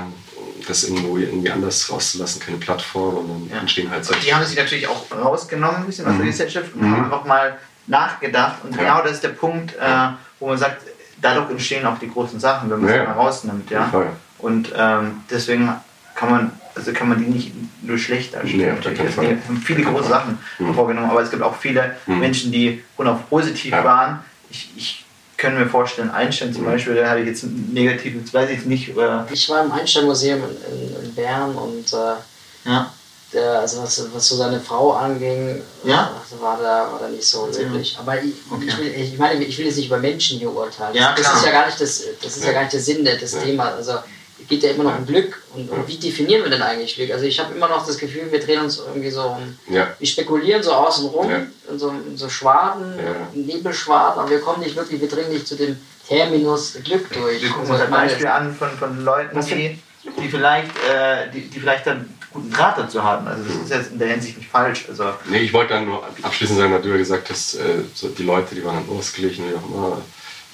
[0.67, 3.61] das irgendwo irgendwie anders rauszulassen, keine Plattform und dann Ja.
[3.61, 4.21] entstehen halt solche.
[4.25, 6.29] die haben sich natürlich auch rausgenommen ein bisschen aus der Mhm.
[6.31, 6.91] Gesellschaft und Mhm.
[6.91, 7.57] haben einfach mal
[7.87, 8.81] nachgedacht und Ja.
[8.81, 10.07] genau das ist der Punkt, äh,
[10.39, 10.81] wo man sagt,
[11.21, 13.03] dadurch entstehen auch die großen Sachen, wenn man sie ja.
[13.03, 13.69] mal rausnimmt.
[13.69, 13.91] Ja?
[14.39, 15.71] Und ähm, deswegen
[16.15, 17.51] kann man, also kann man die nicht
[17.81, 19.11] nur schlecht Nee, darstellen.
[19.11, 19.37] Fall.
[19.47, 20.09] haben viele große.
[20.09, 20.73] Sachen Mhm.
[20.75, 22.19] vorgenommen, aber es gibt auch viele Mhm.
[22.19, 23.83] Menschen, die unauf positiv Ja.
[23.83, 24.19] waren.
[24.49, 25.05] Ich, ich
[25.37, 28.95] können wir vorstellen, Einstein zum Beispiel, der hatte jetzt ein negatives, weiß ich nicht.
[28.95, 32.91] Oder Ich war im Einstein-Museum in, in, in Bern und äh, ja.
[33.33, 36.11] der, also was, was so seine Frau anging, Ja.
[36.37, 37.97] äh, war, da, war da nicht so löblich.
[37.99, 38.65] Aber ich, Okay.
[38.67, 40.95] ich, will, ich meine, ich will jetzt nicht über Menschen hier urteilen.
[40.95, 42.53] Ja, das, ist ja gar nicht das, das ist ja Ja.
[42.53, 43.39] gar nicht der Sinn des Ja.
[43.41, 43.73] Themas.
[43.73, 43.91] Also
[44.47, 45.41] geht ja immer noch um Glück.
[45.53, 47.11] Und, und wie definieren wir denn eigentlich Glück?
[47.11, 49.57] Also ich habe immer noch das Gefühl, wir drehen uns irgendwie so um.
[49.69, 51.41] Ja, Wir spekulieren so außen rum, Ja.
[51.69, 53.15] in, so, in so Schwaden, Ja.
[53.33, 57.41] Nebelschwaden, aber wir kommen nicht wirklich, wir dringen nicht zu dem Terminus Glück durch.
[57.41, 59.79] Wir gucken uns ich ein Beispiel an von, von Leuten, die,
[60.21, 63.27] die, vielleicht, äh, die, die vielleicht dann guten Draht dazu haben.
[63.27, 64.85] Also das ist jetzt in der Hinsicht nicht falsch.
[64.89, 68.09] Also Nee, ich wollte dann nur abschließend sagen, weil du ja gesagt hast, äh, so
[68.09, 70.01] die Leute, die waren dann ausgeglichen, wie auch immer,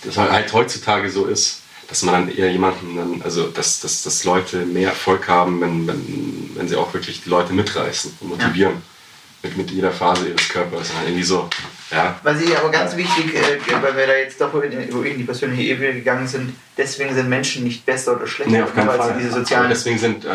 [0.04, 1.61] dass halt heutzutage so ist,
[1.92, 5.86] dass man dann eher jemanden, dann, also dass, dass, dass Leute mehr Erfolg haben, wenn,
[5.86, 8.82] wenn, wenn sie auch wirklich die Leute mitreißen und motivieren.
[9.44, 10.92] Mit, mit jeder Phase ihres Körpers.
[10.92, 11.50] Und dann irgendwie so,
[11.90, 15.24] ja, Was ich aber ganz wichtig, äh, weil wir da jetzt doch in, in die
[15.24, 19.16] persönliche Ebene gegangen sind, deswegen sind Menschen nicht besser oder schlechter, Nee, auf keinen Fall.
[19.18, 19.70] diese sozialen.
[19.70, 20.30] deswegen sind äh,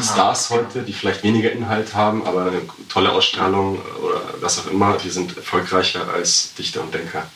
[0.00, 4.96] Stars heute, die vielleicht weniger Inhalt haben, aber eine tolle Ausstrahlung oder was auch immer,
[4.96, 7.26] die sind erfolgreicher als Dichter und Denker.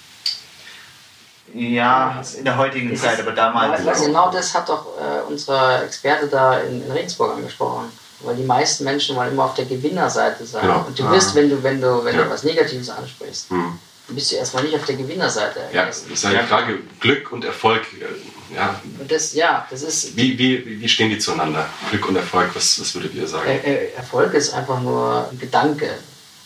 [1.56, 3.82] Ja, in der heutigen Das Zeit, ist- aber damals.
[3.84, 7.90] Ja, also genau das hat doch äh, unser Experte da in, in Regensburg angesprochen.
[8.20, 10.62] Weil die meisten Menschen wollen immer auf der Gewinnerseite sein.
[10.62, 10.84] Genau.
[10.86, 11.12] Und du Ah.
[11.12, 12.25] wirst, wenn du, wenn du, wenn Ja.
[12.25, 13.78] du was Negatives ansprichst, Hm.
[14.06, 15.60] dann bist du erstmal nicht auf der Gewinnerseite.
[15.72, 19.82] Ja, es ist ja die Frage, Glück und Erfolg, äh, ja, Und das, ja, das
[19.82, 20.16] ist.
[20.16, 21.66] wie, wie, wie stehen die zueinander?
[21.90, 23.48] Glück und Erfolg, was, was würdet ihr sagen?
[23.50, 25.90] Äh, äh, Erfolg ist einfach nur ein Gedanke,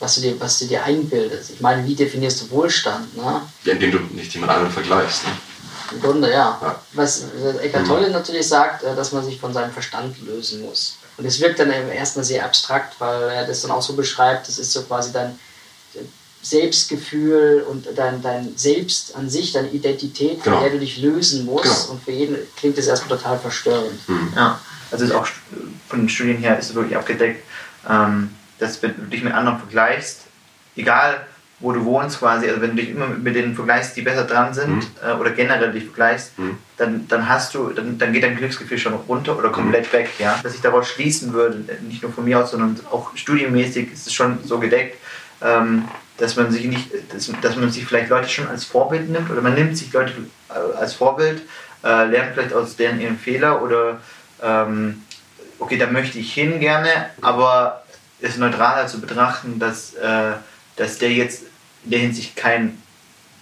[0.00, 1.50] was du dir, was du dir einbildest.
[1.50, 3.16] Ich meine, wie definierst du Wohlstand?
[3.16, 3.42] Ne?
[3.64, 5.24] Ja, indem du nicht jemand anderen vergleichst.
[5.26, 5.32] Ne?
[5.92, 6.58] Im Grunde, ja.
[6.62, 6.80] Ja.
[6.94, 7.24] Was
[7.62, 10.96] Eckart Tolle natürlich sagt, äh, dass man sich von seinem Verstand lösen muss.
[11.16, 14.58] Und es wirkt dann erstmal sehr abstrakt, weil er das dann auch so beschreibt, das
[14.58, 15.38] ist so quasi dein
[16.42, 20.60] Selbstgefühl und dein, dein Selbst an sich, deine Identität, von Genau.
[20.62, 21.64] der du dich lösen musst.
[21.64, 21.92] Genau.
[21.92, 23.98] Und für jeden klingt das erstmal total verstörend.
[24.34, 24.58] Ja,
[24.90, 25.26] also ist auch
[25.88, 27.44] von den Studien her ist es wirklich abgedeckt,
[27.88, 30.22] ähm, dass wenn du dich mit anderen vergleichst,
[30.76, 31.20] egal
[31.62, 34.54] wo du wohnst quasi, also wenn du dich immer mit denen vergleichst, die besser dran
[34.54, 34.86] sind Mhm.
[35.06, 36.56] äh, oder generell dich vergleichst, Mhm.
[36.78, 40.40] dann, dann hast du, dann, dann geht dein Glücksgefühl schon runter oder komplett weg, ja.
[40.42, 44.14] Dass ich daraus schließen würde, nicht nur von mir aus, sondern auch studienmäßig ist es
[44.14, 44.96] schon so gedeckt,
[45.42, 45.84] ähm,
[46.16, 49.42] dass man sich nicht, dass, dass man sich vielleicht Leute schon als Vorbild nimmt oder
[49.42, 50.12] man nimmt sich Leute
[50.48, 51.42] äh, als Vorbild,
[51.84, 54.00] äh, lernt vielleicht aus deren ihren Fehler oder
[54.42, 55.02] ähm,
[55.58, 56.88] okay, da möchte ich hin gerne,
[57.20, 57.79] aber
[58.20, 60.32] es neutraler zu betrachten, dass, äh,
[60.76, 61.44] dass der jetzt
[61.84, 62.80] in der Hinsicht kein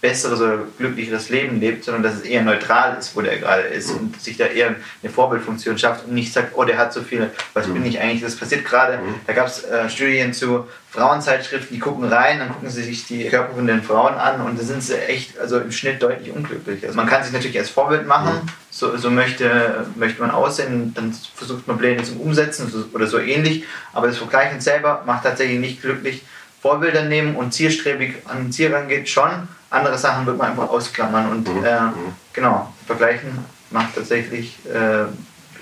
[0.01, 3.91] besseres oder glücklicheres Leben lebt, sondern dass es eher neutral ist, wo der gerade ist
[3.91, 7.29] und sich da eher eine Vorbildfunktion schafft und nicht sagt, oh, der hat so viel,
[7.53, 8.21] was bin ich eigentlich?
[8.21, 8.99] Das passiert gerade.
[9.27, 13.27] Da gab es äh, Studien zu Frauenzeitschriften, die gucken rein, dann gucken sie sich die
[13.27, 16.83] Körper von den Frauen an und da sind sie echt, also im Schnitt deutlich unglücklich.
[16.83, 21.13] Also man kann sich natürlich als Vorbild machen, so, so möchte, möchte man aussehen, dann
[21.35, 25.81] versucht man Pläne zum Umsetzen oder so ähnlich, aber das Vergleichen selber macht tatsächlich nicht
[25.81, 26.23] glücklich.
[26.61, 29.47] Vorbilder nehmen und zielstrebig an ein Ziel rangeht, schon.
[29.69, 31.63] Andere Sachen wird man einfach ausklammern und Mhm.
[31.63, 32.13] äh, Mhm.
[32.33, 35.05] genau, vergleichen macht tatsächlich äh,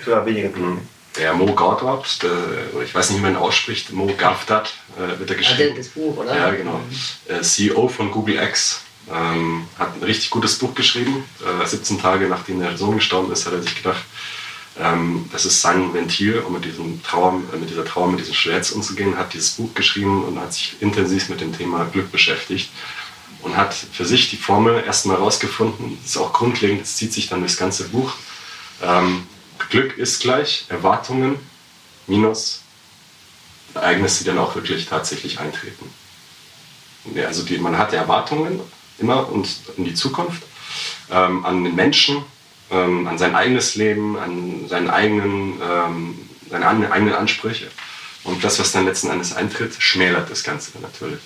[0.04, 0.80] sogar weniger glücklich.
[1.18, 2.04] Der Mo oder
[2.84, 5.76] ich weiß nicht, wie man ihn ausspricht, Mo Gawdat äh, wird er Ah, geschrieben.
[5.76, 6.36] das Buch, oder?
[6.36, 6.80] Ja, genau.
[7.28, 11.26] Äh, CEO von Google X ähm, hat ein richtig gutes Buch geschrieben.
[11.62, 14.04] Äh, 17 Tage nachdem der Sohn gestorben ist, hat er sich gedacht,
[14.80, 18.36] ähm, das ist sein Ventil, um mit diesem Trauer, äh, mit dieser Trauer, mit diesem
[18.36, 22.70] Schmerz umzugehen, hat dieses Buch geschrieben und hat sich intensiv mit dem Thema Glück beschäftigt
[23.42, 25.98] und hat für sich die Formel erstmal rausgefunden.
[26.02, 28.14] Das ist auch grundlegend, das zieht sich dann durchs ganze Buch.
[28.82, 29.28] Ähm,
[29.70, 31.38] Glück ist gleich Erwartungen
[32.08, 32.62] minus
[33.74, 35.90] Ereignisse, die dann auch wirklich tatsächlich eintreten.
[37.26, 38.60] Also die, man hat Erwartungen
[38.98, 39.48] immer und
[39.78, 40.44] in die Zukunft,
[41.12, 42.24] ähm, an den Menschen,
[42.72, 47.70] ähm, an sein eigenes Leben, an seinen eigenen, ähm, seine eigenen Ansprüche.
[48.24, 51.22] Und das, was dann letzten Endes eintritt, schmälert das Ganze natürlich.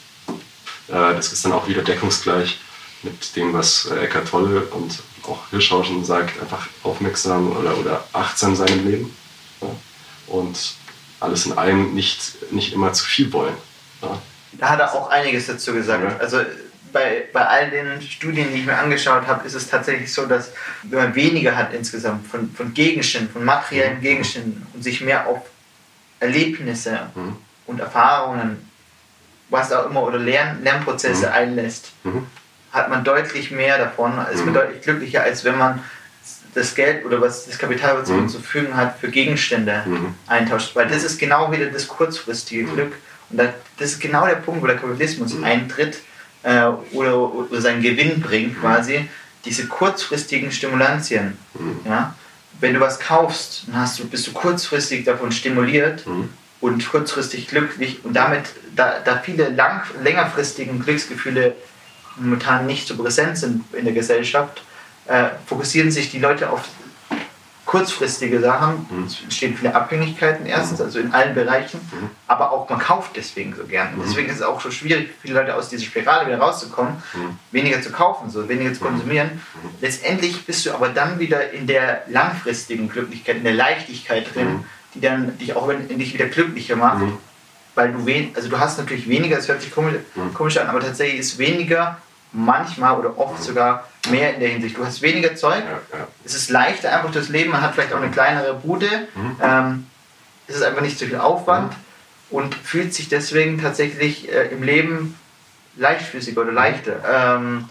[0.91, 2.59] Äh, das ist dann auch wieder deckungsgleich
[3.03, 8.55] mit dem, was äh, Eckhart Tolle und auch Hirschhausen sagt, einfach aufmerksam oder, oder achtsam
[8.55, 9.17] sein im Leben.
[9.61, 9.67] Ja?
[10.27, 10.73] Und
[11.19, 13.55] alles in allem nicht, nicht immer zu viel wollen.
[14.01, 14.21] Ja?
[14.53, 16.03] Da hat er auch einiges dazu gesagt.
[16.03, 16.17] Ja.
[16.17, 16.41] Also
[16.91, 20.51] bei, bei all den Studien, die ich mir angeschaut habe, ist es tatsächlich so, dass
[20.83, 25.39] wenn man weniger hat insgesamt von, von Gegenständen, von materiellen Gegenständen und sich mehr auf
[26.19, 27.37] Erlebnisse Mhm.
[27.65, 28.69] und Erfahrungen,
[29.51, 31.33] was auch immer, oder Lern, Lernprozesse Mhm.
[31.33, 32.25] einlässt, Mhm.
[32.71, 34.53] hat man deutlich mehr davon, ist man Mhm.
[34.53, 35.83] deutlich glücklicher, als wenn man
[36.55, 38.29] das Geld oder was das Kapital, was man Mhm.
[38.29, 40.15] zur Verfügung hat, für Gegenstände Mhm.
[40.27, 40.75] eintauscht.
[40.75, 42.93] Weil das ist genau wieder das kurzfristige Glück.
[43.29, 45.99] Und da, das ist genau der Punkt, wo der Kapitalismus eintritt
[46.43, 49.07] äh, oder, oder seinen Gewinn bringt quasi.
[49.45, 51.35] diese kurzfristigen Stimulantien,
[51.83, 52.13] ja,
[52.59, 56.29] wenn du was kaufst, dann hast du, bist du kurzfristig davon stimuliert Mhm.
[56.61, 58.43] Und kurzfristig glücklich und damit,
[58.75, 61.55] da, da viele lang, längerfristigen Glücksgefühle
[62.17, 64.61] momentan nicht so präsent sind in der Gesellschaft,
[65.07, 66.61] äh, fokussieren sich die Leute auf
[67.65, 68.85] kurzfristige Sachen.
[68.89, 69.05] Mhm.
[69.05, 72.09] Es entstehen viele Abhängigkeiten erstens, also in allen Bereichen, Mhm.
[72.27, 73.95] aber auch man kauft deswegen so gern.
[73.95, 74.01] Mhm.
[74.05, 77.39] deswegen ist es auch so schwierig für viele Leute aus dieser Spirale wieder rauszukommen, Mhm.
[77.51, 79.41] weniger zu kaufen, so weniger zu konsumieren.
[79.79, 84.65] Letztendlich bist du aber dann wieder in der langfristigen Glücklichkeit, in der Leichtigkeit drin, Mhm.
[84.93, 87.17] Die dann dich auch wenn, dich wieder glücklicher macht, Mhm.
[87.75, 90.33] weil du wen, also du hast natürlich weniger, es hört sich komisch, Mhm.
[90.33, 91.97] komisch an, aber tatsächlich ist weniger
[92.33, 94.77] manchmal oder oft sogar mehr in der Hinsicht.
[94.77, 96.07] Du hast weniger Zeug, Ja, ja.
[96.25, 99.35] es ist leichter einfach das Leben, man hat vielleicht auch eine kleinere Bude, Mhm.
[99.41, 99.87] ähm,
[100.47, 101.73] es ist einfach nicht so viel Aufwand
[102.29, 105.17] und fühlt sich deswegen tatsächlich äh, im Leben
[105.77, 106.93] leichtfüßiger oder leichter.
[107.37, 107.69] Ähm,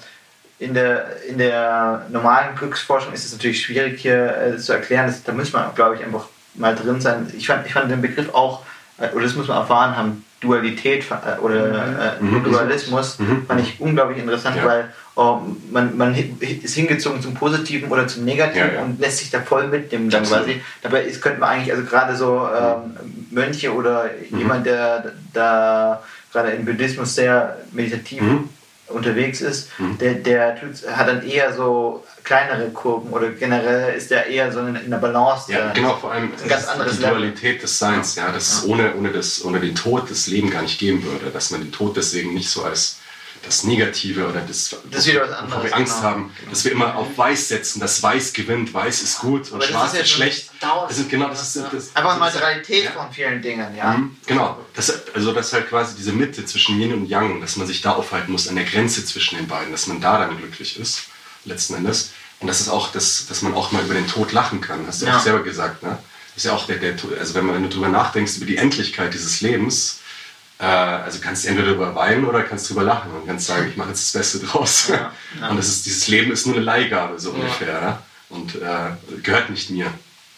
[0.58, 5.22] in, der, in der normalen Glücksforschung ist es natürlich schwierig hier äh, zu erklären, das,
[5.22, 7.30] da muss man, glaube ich, einfach mal drin sein.
[7.36, 8.62] Ich fand, ich fand den Begriff auch,
[8.98, 12.44] äh, oder das muss man erfahren haben, Dualität äh, oder äh, Mhm.
[12.44, 13.44] Dualismus, Mhm.
[13.46, 14.64] fand ich unglaublich interessant, Ja.
[14.64, 18.82] weil oh, man, man ist hingezogen zum Positiven oder zum Negativen Ja, ja.
[18.82, 20.62] und lässt sich da voll mitnehmen dann quasi.
[20.82, 22.96] Dabei ist, könnte man eigentlich, also gerade so ähm,
[23.30, 28.48] Mönche oder jemand, der da gerade im Buddhismus sehr meditativ Mhm.
[28.92, 29.98] Unterwegs ist, Mhm.
[29.98, 34.60] der, der tut, hat dann eher so kleinere Kurven oder generell ist der eher so
[34.60, 35.50] in, der Balance.
[35.52, 37.16] Ja, genau, vor allem ein ganz anderes die Level.
[37.18, 40.62] Dualität des Seins, ja, dass es ohne, ohne, das, ohne den Tod das Leben gar
[40.62, 42.96] nicht geben würde, dass man den Tod deswegen nicht so als
[43.44, 45.22] das Negative oder das, Das wir
[45.74, 46.02] Angst genau.
[46.02, 49.64] haben, dass wir immer auf Weiß setzen, dass Weiß gewinnt, Weiß ist gut und Aber
[49.64, 50.50] Schwarz ist ist schlecht.
[50.60, 51.64] Das ist genau das ist das,
[51.96, 52.90] Einfach das ist- Materialität ja.
[52.92, 53.92] von vielen Dingen, ja.
[53.96, 57.56] Mhm, Genau, das, also das ist halt quasi diese Mitte zwischen Yin und Yang, dass
[57.56, 60.36] man sich da aufhalten muss, an der Grenze zwischen den beiden, dass man da dann
[60.36, 61.02] glücklich ist,
[61.44, 62.10] letzten Endes.
[62.40, 65.02] Und das ist auch, das, dass man auch mal über den Tod lachen kann, hast
[65.02, 65.16] du Ja.
[65.18, 65.82] auch selber gesagt.
[65.82, 65.98] Ne?
[66.34, 68.56] Das ist ja auch der, der, also wenn, man, wenn du drüber nachdenkst, über die
[68.56, 69.98] Endlichkeit dieses Lebens,
[70.66, 73.88] also kannst du entweder darüber weinen oder kannst drüber lachen und kannst sagen, ich mache
[73.90, 74.88] jetzt das Beste draus.
[74.88, 75.48] Ja, ja.
[75.48, 77.34] Und das ist, dieses Leben ist nur eine Leihgabe, so Ja.
[77.36, 77.72] ungefähr.
[77.82, 78.02] Ja?
[78.28, 79.92] Und äh, gehört nicht mir.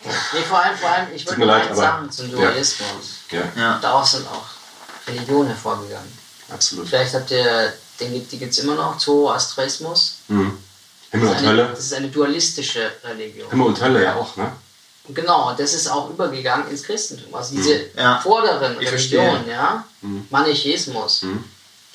[0.04, 2.36] Nee, vor allem, vor allem, ich würde nur leid, eins aber- sagen zum ja.
[2.36, 2.86] Dualismus.
[3.30, 3.78] Ja, Ja.
[3.80, 4.46] Daraus sind auch
[5.06, 6.10] Religionen hervorgegangen.
[6.52, 6.88] absolut.
[6.88, 10.18] Vielleicht habt ihr, den, gibt- die gibt es immer noch, Zoroastrismus.
[10.28, 10.58] Mhm.
[11.10, 11.68] Himmel und eine, Hölle.
[11.70, 13.50] das ist eine dualistische Religion.
[13.50, 14.50] Himmel und Hölle ja auch, ne?
[15.08, 17.34] Genau, das ist auch übergegangen ins Christentum.
[17.34, 18.20] Also diese Ja.
[18.20, 20.26] vorderen Ich Religionen, ja, Mhm.
[20.30, 21.44] Manichäismus, Mhm.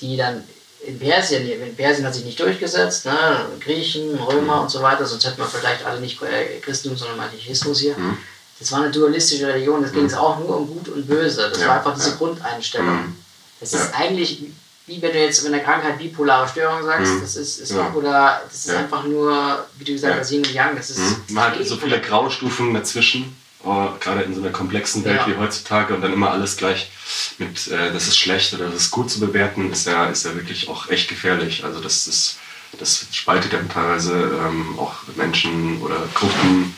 [0.02, 0.44] die dann
[0.86, 3.46] in Persien, in Persien hat sich nicht durchgesetzt, ne?
[3.60, 7.80] Griechen, Römer und so weiter, sonst hätten wir vielleicht alle nicht äh, Christentum, sondern Manichäismus
[7.80, 7.98] hier.
[7.98, 8.18] Mhm.
[8.60, 11.50] Das war eine dualistische Religion, das ging es auch nur um Gut und Böse.
[11.50, 12.16] Das Ja, war einfach diese.
[12.18, 12.88] Grundeinstellung.
[13.08, 13.16] Mhm.
[13.60, 14.44] Das ist eigentlich,
[14.88, 17.22] wie wenn du jetzt mit einer Krankheit bipolare Störung sagst, Mhm.
[17.22, 17.92] das ist, ist Ja.
[17.94, 18.80] oder das ist Ja.
[18.80, 20.20] einfach nur, wie du gesagt Ja.
[20.22, 20.76] hast, Yin und Yang.
[20.78, 21.16] Das ist Mhm.
[21.36, 25.28] Man hat so viele Graustufen dazwischen, oh, gerade in so einer komplexen Welt Ja.
[25.28, 26.90] wie heutzutage und dann immer alles gleich
[27.38, 30.34] mit, äh, das ist schlecht oder das ist gut zu bewerten, ist ja, ist ja
[30.36, 31.64] wirklich auch echt gefährlich.
[31.66, 32.38] Also das ist,
[32.80, 36.76] das spaltet ja teilweise ähm, auch Menschen oder Gruppen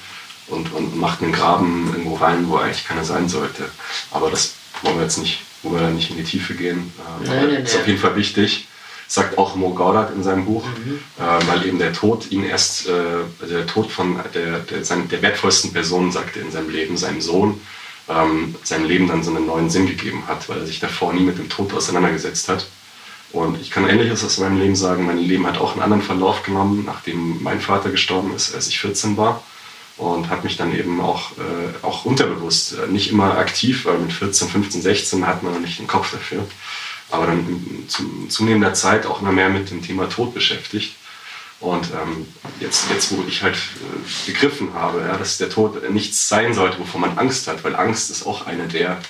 [0.48, 3.70] und, und macht einen Graben irgendwo rein, wo eigentlich keiner sein sollte.
[4.10, 6.92] Aber das wollen wir jetzt nicht, wo wir nicht in die Tiefe gehen.
[7.24, 8.68] Nee, aber nee, ist auf jeden Fall wichtig.
[9.08, 10.64] Sagt auch Mo Gaudat in seinem Buch,
[11.18, 12.92] äh, weil eben der Tod ihn erst, äh,
[13.42, 17.20] also der Tod von der, der, sein, der wertvollsten Person, sagte in seinem Leben, seinem
[17.20, 17.60] Sohn,
[18.08, 21.24] ähm, seinem Leben dann so einen neuen Sinn gegeben hat, weil er sich davor nie
[21.24, 22.68] mit dem Tod auseinandergesetzt hat.
[23.32, 25.06] Und ich kann Ähnliches aus meinem Leben sagen.
[25.06, 28.80] Mein Leben hat auch einen anderen Verlauf genommen, nachdem mein Vater gestorben ist, als ich
[28.80, 29.44] 14 war.
[30.00, 34.14] Und hat mich dann eben auch, äh, auch unterbewusst, äh, nicht immer aktiv, weil mit
[34.14, 36.48] 14, 15, 16 hat man noch nicht den Kopf dafür.
[37.12, 40.96] Aber dann in zu, zunehmender Zeit auch immer mehr mit dem Thema Tod beschäftigt.
[41.60, 42.26] Und ähm,
[42.62, 46.80] jetzt, jetzt, wo ich halt äh, begriffen habe, ja, dass der Tod nichts sein sollte,
[46.80, 49.02] wovor man Angst hat, weil Angst ist auch eine der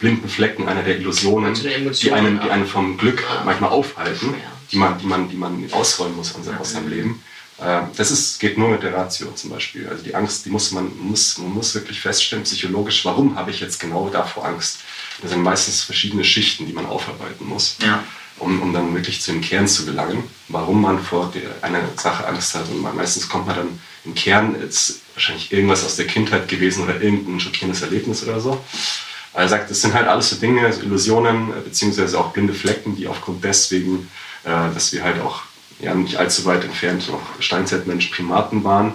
[0.00, 4.34] blinden Flecken, eine der Illusionen, die einen, die einen vom Glück manchmal aufhalten,
[4.72, 7.22] die man, die man, die man ausräumen muss aus, aus seinem Leben.
[7.60, 9.88] Äh, Das ist, geht nur mit der Ratio zum Beispiel.
[9.88, 13.60] Also die Angst, die muss man, muss, man muss wirklich feststellen, psychologisch, warum habe ich
[13.60, 14.78] jetzt genau davor Angst?
[15.22, 18.02] Das sind meistens verschiedene Schichten, die man aufarbeiten muss Ja.
[18.38, 22.54] um, um dann wirklich zu dem Kern zu gelangen, warum man vor einer Sache Angst
[22.56, 22.68] hat.
[22.68, 26.82] Und man, meistens kommt man dann im Kern, ist wahrscheinlich irgendwas aus der Kindheit gewesen
[26.82, 28.60] oder irgendein schockierendes Erlebnis oder so.
[29.32, 32.54] Aber Er sagt, das sind halt alles so Dinge, so Illusionen, äh, beziehungsweise auch blinde
[32.54, 34.10] Flecken, die aufgrund deswegen,
[34.44, 35.42] äh, dass wir halt auch
[35.84, 38.92] ja, nicht allzu weit entfernt noch Steinzeitmenschen, Primaten waren,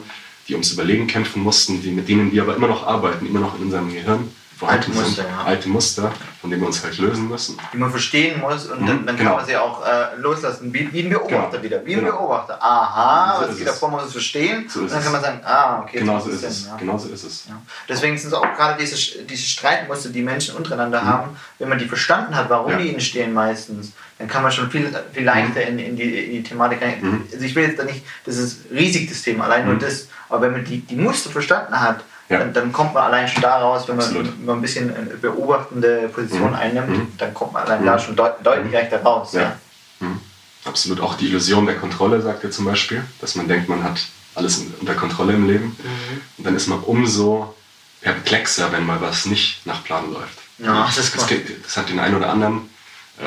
[0.47, 3.55] die ums Überleben kämpfen mussten, die, mit denen wir aber immer noch arbeiten, immer noch
[3.57, 5.43] in unserem Gehirn Alte Muster, ja.
[5.45, 7.57] alte Muster, von denen wir uns halt lösen müssen.
[7.71, 9.29] die man verstehen muss und Mhm, dann, dann genau.
[9.29, 10.73] kann man sie auch äh, loslassen.
[10.73, 11.63] Wie, wie ein Beobachter Genau.
[11.63, 11.85] wieder.
[11.85, 12.17] Wie ein Genau.
[12.17, 12.61] Beobachter.
[12.61, 14.67] Aha, So was geht davor, muss es verstehen.
[14.67, 16.65] So und dann kann man sagen, ah, okay, Genau so ist es.
[16.65, 16.75] Ja.
[16.75, 17.45] Genau so ist es.
[17.47, 17.55] Ja.
[17.87, 21.07] Deswegen sind es auch gerade diese, diese Streitmuster, die Menschen untereinander Mhm.
[21.07, 24.93] haben, wenn man die verstanden hat, warum die entstehen meistens, dann kann man schon viel,
[25.13, 26.97] viel leichter in, in, die, in die Thematik rein.
[27.01, 27.23] Mhm.
[27.33, 29.79] Also ich will jetzt da nicht, das ist riesig das Thema, allein nur Mhm.
[29.79, 32.39] das, aber wenn man die, die Muster verstanden hat, Ja.
[32.39, 35.05] dann, dann kommt man allein schon da raus, wenn man, wenn man ein bisschen eine
[35.15, 36.55] beobachtende Position Mhm.
[36.55, 37.07] einnimmt, Mhm.
[37.17, 37.85] dann kommt man allein Mhm.
[37.87, 39.33] da schon deut deutlich leichter raus.
[39.33, 39.41] Ja.
[39.41, 39.55] Ja.
[40.01, 40.19] Mhm.
[40.65, 40.99] Absolut.
[40.99, 43.99] Auch die Illusion der Kontrolle, sagt er zum Beispiel, dass man denkt, man hat
[44.35, 45.65] alles in- unter Kontrolle im Leben.
[45.67, 46.21] Mhm.
[46.37, 47.55] Und dann ist man umso
[48.01, 50.37] perplexer, wenn mal was nicht nach Plan läuft.
[50.59, 51.27] Ja, das ist das,
[51.63, 52.69] das hat den einen oder anderen,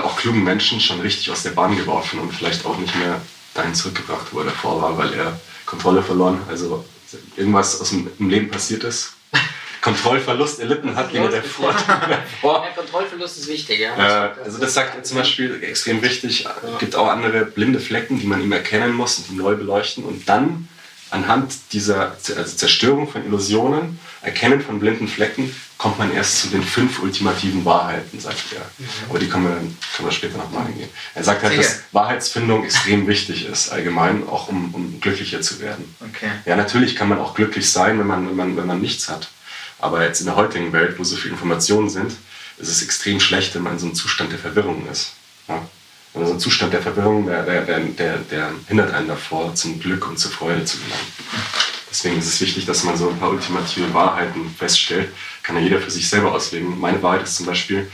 [0.00, 3.20] auch klugen Menschen, schon richtig aus der Bahn geworfen und vielleicht auch nicht mehr
[3.54, 6.84] dahin zurückgebracht, wo er davor war, weil er Kontrolle verloren, also
[7.36, 9.14] irgendwas aus dem Leben passiert ist.
[9.82, 11.72] Kontrollverlust erlitten hat, wie er davor.
[12.08, 14.26] davor Ja, Kontrollverlust ist wichtig, ja.
[14.26, 16.46] äh, also das sagt er zum Beispiel extrem wichtig.
[16.46, 20.04] Es gibt auch andere blinde Flecken, die man ihm erkennen muss und die neu beleuchten
[20.04, 20.68] und dann
[21.12, 26.62] anhand dieser also Zerstörung von Illusionen, Erkennen von blinden Flecken, kommt man erst zu den
[26.62, 28.62] fünf ultimativen Wahrheiten, sagt er.
[29.08, 30.88] Aber die können wir, können wir später nochmal eingehen.
[31.14, 31.64] Er sagt halt, Sicher.
[31.64, 35.94] dass Wahrheitsfindung extrem wichtig ist, allgemein, auch um, um glücklicher zu werden.
[36.00, 36.30] Okay.
[36.46, 39.28] Ja, natürlich kann man auch glücklich sein, wenn man, wenn man, wenn man nichts hat.
[39.80, 42.12] Aber jetzt in der heutigen Welt, wo so viele Informationen sind,
[42.58, 45.14] ist es extrem schlecht, wenn man in so einem Zustand der Verwirrung ist.
[45.48, 45.60] Ja?
[46.14, 49.80] Man so ein Zustand der Verwirrung, der, der, der, der, der hindert einen davor, zum
[49.80, 51.06] Glück und zur Freude zu gelangen.
[51.90, 55.12] Deswegen ist es wichtig, dass man so ein paar ultimative Wahrheiten feststellt.
[55.42, 56.78] Kann ja jeder für sich selber auslegen.
[56.80, 57.90] Meine Wahrheit ist zum Beispiel,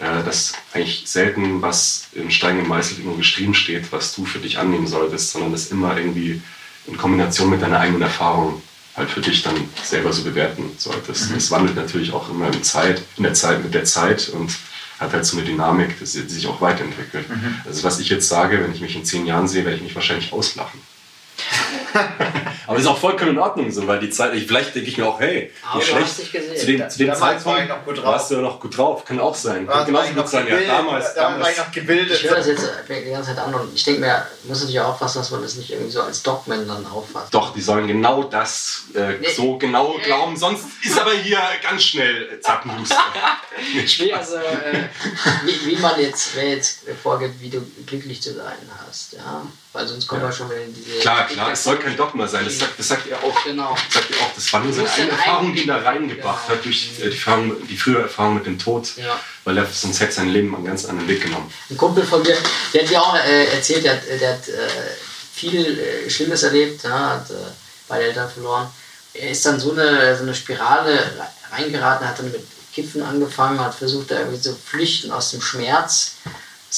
[0.00, 4.58] äh, dass eigentlich selten was im Stein gemeißelt irgendwo geschrieben steht, was du für dich
[4.58, 6.42] annehmen solltest, sondern das immer irgendwie
[6.86, 8.62] in Kombination mit deiner eigenen Erfahrung
[8.96, 11.30] halt für dich dann selber so bewerten solltest.
[11.32, 14.56] Es wandelt natürlich auch immer in, Zeit, in der Zeit mit der Zeit und
[15.00, 17.26] hat halt so eine Dynamik, dass sie sich auch weiterentwickelt.
[17.66, 19.94] Also was ich jetzt sage, wenn ich mich in zehn Jahren sehe, werde ich mich
[19.94, 20.80] wahrscheinlich auslachen.
[22.66, 25.06] Aber ist auch vollkommen in Ordnung so, weil die Zeit, ich, vielleicht denke ich mir
[25.06, 26.08] auch, hey, Aber nicht du schlecht.
[26.08, 26.56] hast dich gesehen.
[26.56, 28.04] Zu dem, Da- zu dem war Zeitpunkt noch gut drauf.
[28.06, 29.04] warst du ja noch gut drauf.
[29.04, 29.66] Kann auch sein.
[29.66, 30.46] Kann war genauso gut sein.
[30.48, 32.18] Ja, damals, da war ich noch gebildet.
[32.22, 35.18] Ich höre das jetzt die ganze Zeit an und ich denke mir, muss natürlich aufpassen,
[35.18, 37.32] dass man das nicht irgendwie so als Dogmen dann auffasst.
[37.34, 39.28] Doch, die sollen genau das äh, Nee.
[39.36, 40.04] so genau Nee.
[40.04, 42.96] glauben, sonst ist aber hier ganz schnell Zappenhusten.
[44.00, 44.88] Nee, also, äh,
[45.44, 49.42] wie, wie man jetzt, wer jetzt vorgibt, wie du glücklich zu sein hast, ja.
[49.72, 50.28] Weil sonst kommen Ja.
[50.28, 50.98] wir schon wieder in diese.
[50.98, 52.44] Klar, klar, es soll kein Dogma sein.
[52.44, 53.44] Das sagt, das sagt er auch.
[53.44, 53.74] Genau.
[53.74, 54.34] Das sagt er auch.
[54.34, 56.56] Das war nur seine eigene Erfahrung, die ihn da reingebracht Genau.
[56.58, 58.88] hat, durch äh, die, Erfahrung, die frühere Erfahrung mit dem Tod.
[58.96, 59.18] Ja.
[59.44, 61.52] Weil er sonst hätte sein Leben einen ganz anderen Weg genommen.
[61.70, 62.36] Ein Kumpel von mir,
[62.72, 64.52] der hat mir auch äh, erzählt, der hat, der hat äh,
[65.34, 67.34] viel äh, Schlimmes erlebt, ja, hat äh,
[67.88, 68.68] beide Eltern verloren.
[69.12, 72.42] Er ist dann so eine, so eine Spirale re- reingeraten, hat dann mit
[72.74, 76.16] Kiffen angefangen, hat versucht, da irgendwie zu flüchten aus dem Schmerz.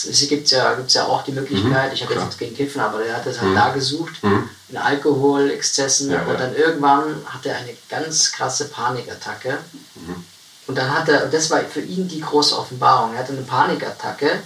[0.05, 2.99] Es gibt ja, gibt's ja auch die Möglichkeit, ich habe jetzt nichts gegen Kiffen, aber
[3.03, 3.55] der hat das halt Mhm.
[3.55, 4.49] da gesucht, Mhm.
[4.69, 6.35] in Alkoholexzessen Ja, und ja.
[6.39, 9.59] dann irgendwann hat er eine ganz krasse Panikattacke.
[9.95, 10.25] Mhm.
[10.67, 14.43] Und dann hat er, das war für ihn die große Offenbarung, er hatte eine Panikattacke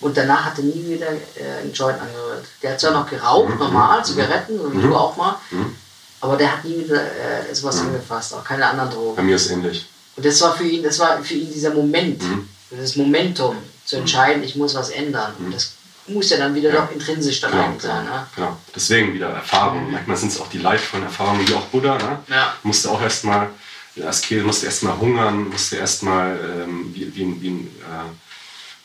[0.00, 2.44] und danach hat er nie wieder äh, einen Joint angerührt.
[2.62, 3.58] Der hat zwar noch geraucht, Mhm.
[3.58, 4.82] normal, Zigaretten, so wie Mhm.
[4.90, 5.74] du auch mal, Mhm.
[6.20, 9.26] aber der hat nie wieder äh, sowas angefasst, auch keine anderen Bei Drogen.
[9.26, 9.86] mir ist ähnlich.
[10.16, 12.48] Und das war für ihn, das war für ihn dieser Moment, Mhm.
[12.70, 13.56] das Momentum,
[13.90, 15.32] zu entscheiden, ich muss was ändern.
[15.40, 15.72] Und das
[16.06, 16.82] muss ja dann wieder Ja.
[16.82, 18.04] doch intrinsisch dann Genau, sein.
[18.04, 18.26] genau, Ne?
[18.36, 18.56] genau.
[18.74, 19.90] Deswegen wieder Erfahrungen.
[19.90, 21.98] Manchmal sind es auch die leidvollen Erfahrungen, wie auch Buddha.
[21.98, 22.18] Ne?
[22.28, 22.54] Ja.
[22.62, 23.48] Musste auch erstmal,
[23.96, 28.08] der Asket musste erstmal hungern, musste erstmal ähm, wie, wie, ein- wie ein äh,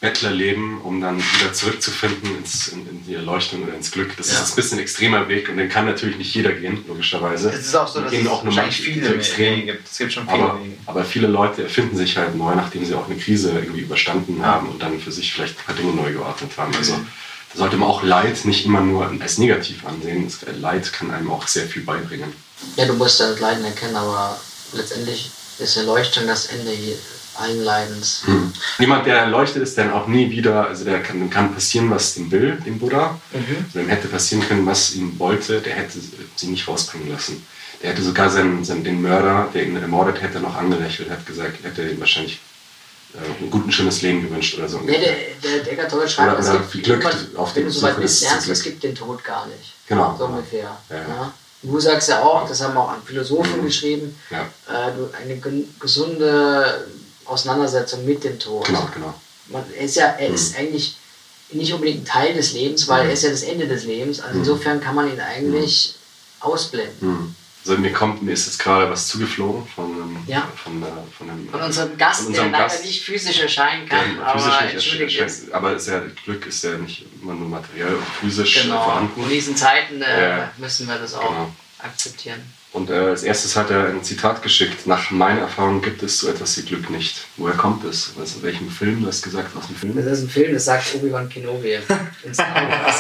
[0.06, 4.16] Bettler leben, um dann wieder zurückzufinden ins, in, in die Erleuchtung oder ins Glück.
[4.18, 4.42] Das Ja.
[4.44, 7.50] ist ein bisschen ein extremer Weg und den kann natürlich nicht jeder gehen, logischerweise.
[7.50, 9.66] Es ist auch so, dass es auch wahrscheinlich manche viele so Wege extrem.
[9.66, 9.88] gibt.
[9.92, 10.74] Es gibt schon viele Aber, Wege.
[10.86, 14.70] aber viele Leute erfinden sich halt neu, nachdem sie auch eine Krise irgendwie überstanden haben
[14.70, 16.76] und dann für sich vielleicht ein paar Dinge neu geordnet haben.
[16.76, 16.94] Also
[17.54, 20.26] da sollte man auch Leid nicht immer nur als negativ ansehen.
[20.28, 22.32] Das- Leid kann einem auch sehr viel beibringen.
[22.76, 24.40] ja, du musst das Leiden erkennen, aber
[24.74, 26.72] letztendlich ist Erleuchtung das Ende
[27.38, 28.24] allen Leidens.
[28.80, 32.16] Jemand, der erleuchtet ist, der auch nie wieder, also der kann, dem kann passieren, was
[32.18, 33.20] ihm will, dem Buddha.
[33.34, 33.58] Mhm.
[33.66, 36.00] Also dem hätte passieren können, was ihm wollte, der hätte
[36.36, 37.46] sie nicht rausbringen lassen.
[37.82, 41.64] Der hätte sogar seinen, seinen, den Mörder, der ihn ermordet hätte, noch angelächelt, hat gesagt,
[41.64, 42.40] hätte ihm wahrscheinlich
[43.14, 44.80] äh, ein gut, ein schönes Leben gewünscht oder so.
[44.80, 47.56] Ja, der, der, der Eckart Tolle schreibt, Oder- es oder gibt viel Glück irgendwann, auf
[47.56, 49.74] wenn dem du so weit bist, zum es gibt den Tod gar nicht.
[49.88, 50.16] Genau.
[50.18, 50.78] So ungefähr.
[50.90, 51.34] Ja, ja.
[51.62, 53.66] Du sagst ja auch, das haben auch an Philosophen Mhm.
[53.66, 55.42] geschrieben, Ja, äh, eine
[55.80, 56.86] gesunde
[57.26, 58.66] Auseinandersetzung mit dem Tod.
[58.66, 59.14] genau, genau.
[59.48, 60.96] Man, er ist ja, er ist eigentlich
[61.52, 63.10] nicht unbedingt ein Teil des Lebens, weil Mhm.
[63.10, 64.20] er ist ja das Ende des Lebens.
[64.20, 64.40] Also Mhm.
[64.40, 65.96] insofern kann man ihn eigentlich
[66.40, 67.00] ausblenden.
[67.02, 67.36] Hm.
[67.68, 70.48] Also mir kommt, mir ist jetzt gerade was zugeflogen von, einem- Ja.
[70.64, 70.86] von, äh,
[71.18, 72.86] von, einem, Von unserem Gast, Von unserem der leider Gast.
[72.86, 75.52] nicht physisch erscheinen kann, der aber physisch nicht ist.
[75.52, 78.84] Aber ist ja, Glück ist ja nicht immer nur materiell und physisch Genau.
[78.84, 79.24] vorhanden.
[79.24, 80.52] In diesen Zeiten äh, Ja.
[80.58, 81.52] müssen wir das auch Genau.
[81.80, 82.42] akzeptieren.
[82.76, 84.86] Und äh, als erstes hat er ein Zitat geschickt.
[84.86, 87.22] Nach meiner Erfahrung gibt es so etwas wie Glück nicht.
[87.38, 88.12] Woher kommt es?
[88.22, 89.02] Aus welchem Film?
[89.02, 89.96] Du hast gesagt, aus dem Film?
[89.96, 91.80] Das ist ein Film, das sagt Obi-Wan Kenobi.
[92.34, 92.96] Star Wars.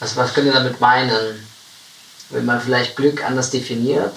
[0.00, 1.46] was, was könnt ihr damit meinen?
[2.30, 4.16] Wenn man vielleicht Glück anders definiert.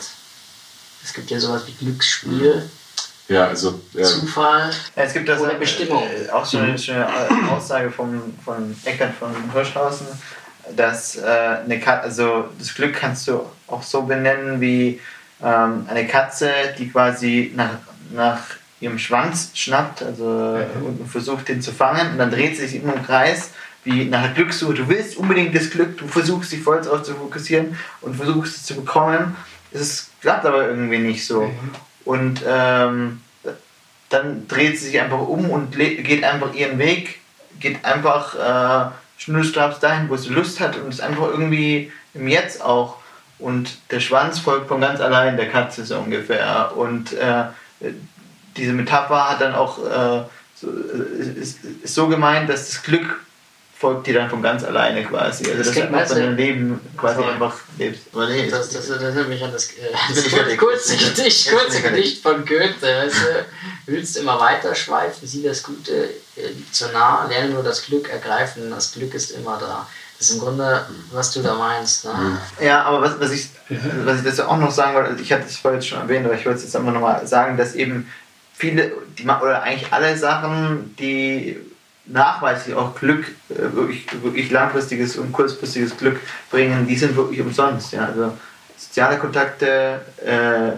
[1.04, 2.68] Es gibt ja sowas wie Glücksspiel,
[3.28, 4.72] Ja, also äh, Zufall.
[4.96, 6.04] Ja, es gibt das Oder Bestimmung.
[6.10, 10.08] Äh, auch schon eine schöne Au- Aussage von, von Eckert von Hirschhausen,
[10.76, 11.22] dass äh,
[11.64, 15.00] eine Katze, also das Glück kannst du auch so benennen wie
[15.44, 17.78] ähm, eine Katze, die quasi nach,
[18.14, 18.42] nach
[18.80, 22.94] ihrem Schwanz schnappt, also und versucht den zu fangen und dann dreht sie sich immer
[22.96, 23.52] im Kreis
[23.84, 24.74] wie nach einer Glückssuche.
[24.74, 28.66] Du willst unbedingt das Glück, du versuchst dich voll darauf zu fokussieren und versuchst es
[28.66, 29.36] zu bekommen.
[29.72, 31.52] Es klappt aber irgendwie nicht so.
[32.06, 33.22] Und ähm,
[34.10, 37.20] dann dreht sie sich einfach um und geht einfach ihren Weg,
[37.60, 42.62] geht einfach äh, schnurstracks dahin, wo sie Lust hat und ist einfach irgendwie im Jetzt
[42.64, 42.98] auch.
[43.40, 46.72] Und der Schwanz folgt von ganz allein der Katze so ungefähr.
[46.76, 47.46] Und äh,
[48.58, 50.24] diese Metapher hat dann auch äh,
[50.56, 53.20] so, äh, ist, ist so gemeint, dass das Glück
[53.78, 55.46] folgt dir dann von ganz alleine quasi.
[55.46, 57.32] Also Das dass du klingt einfach du- dein Leben quasi Sorry.
[57.32, 58.02] einfach lebst.
[58.12, 61.82] Aber nee, Das, das, das erinnert mich an das, äh, das kurze Gedicht, kurze
[62.22, 63.10] von Goethe.
[63.86, 67.86] Du, willst immer weiter schweifen, sieh das Gute äh, liegt so nah, lerne nur das
[67.86, 69.88] Glück ergreifen, das Glück ist immer da.
[70.20, 72.04] Das ist im Grunde, was du da meinst.
[72.04, 72.38] Ne?
[72.60, 73.50] Ja, aber was, was, ich,
[74.04, 76.36] was ich dazu auch noch sagen wollte, also ich hatte es vorhin schon erwähnt, aber
[76.36, 78.12] ich wollte es jetzt einfach nochmal sagen, dass eben
[78.54, 81.58] viele, die, oder eigentlich alle Sachen, die
[82.06, 86.20] nachweislich auch Glück, äh, wirklich, wirklich langfristiges und kurzfristiges Glück
[86.52, 87.94] bringen, die sind wirklich umsonst.
[87.94, 88.08] Ja?
[88.08, 88.38] Also
[88.76, 90.72] soziale Kontakte, äh,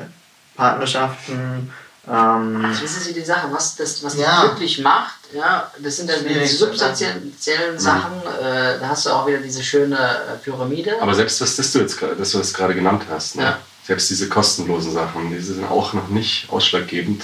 [0.55, 1.73] Partnerschaften,
[2.07, 4.41] ähm, Also wissen Sie die Sache, was das was Ja.
[4.41, 7.33] dich glücklich macht, ja, das sind dann die substanziellen
[7.77, 11.01] Sachen, äh, da hast du auch wieder diese schöne äh, Pyramide.
[11.01, 13.43] Aber selbst das, das du jetzt gerade, das du jetzt gerade genannt hast, ne?
[13.43, 13.57] Ja.
[13.85, 17.23] selbst diese kostenlosen Sachen, die sind auch noch nicht ausschlaggebend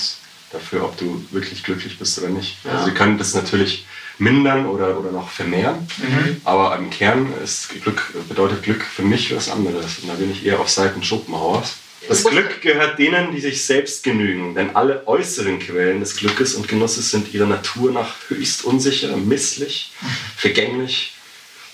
[0.52, 2.64] dafür, ob du wirklich glücklich bist oder nicht.
[2.64, 2.72] Ja.
[2.74, 3.86] Also sie können das natürlich
[4.20, 6.42] mindern oder, oder noch vermehren, Mhm.
[6.46, 10.00] aber im Kern ist Glück, bedeutet Glück für mich was anderes.
[10.02, 11.74] Und da bin ich eher auf Seiten Schopenhauers.
[12.08, 16.68] Das Glück gehört denen, die sich selbst genügen, denn alle äußeren Quellen des Glückes und
[16.68, 19.92] Genusses sind ihrer Natur nach höchst unsicher, misslich,
[20.36, 21.14] vergänglich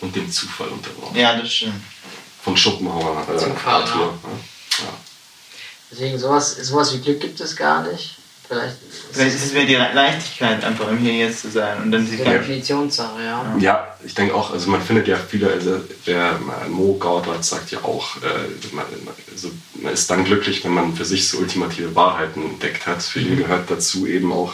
[0.01, 1.81] und dem Zufall unterworfen ja, das stimmt.
[2.43, 4.05] von Schopenhauer äh, Zufall, Arthur.
[4.23, 4.39] ne?
[4.79, 4.93] Ja.
[5.91, 8.15] Deswegen sowas, sowas wie Glück gibt es gar nicht.
[8.47, 8.77] Vielleicht
[9.13, 12.25] Vielleicht ist es mir die Leichtigkeit, einfach im Hier Jetzt zu sein und dann sich
[12.25, 13.56] eine Definitionssache, ja.
[13.60, 17.84] ja, ich denke auch, also man findet ja viele, also der Mo Gaudat sagt ja
[17.84, 18.86] auch, äh, man,
[19.32, 23.03] also man ist dann glücklich, wenn man für sich so ultimative Wahrheiten entdeckt hat.
[23.03, 24.53] Für ihn gehört dazu eben auch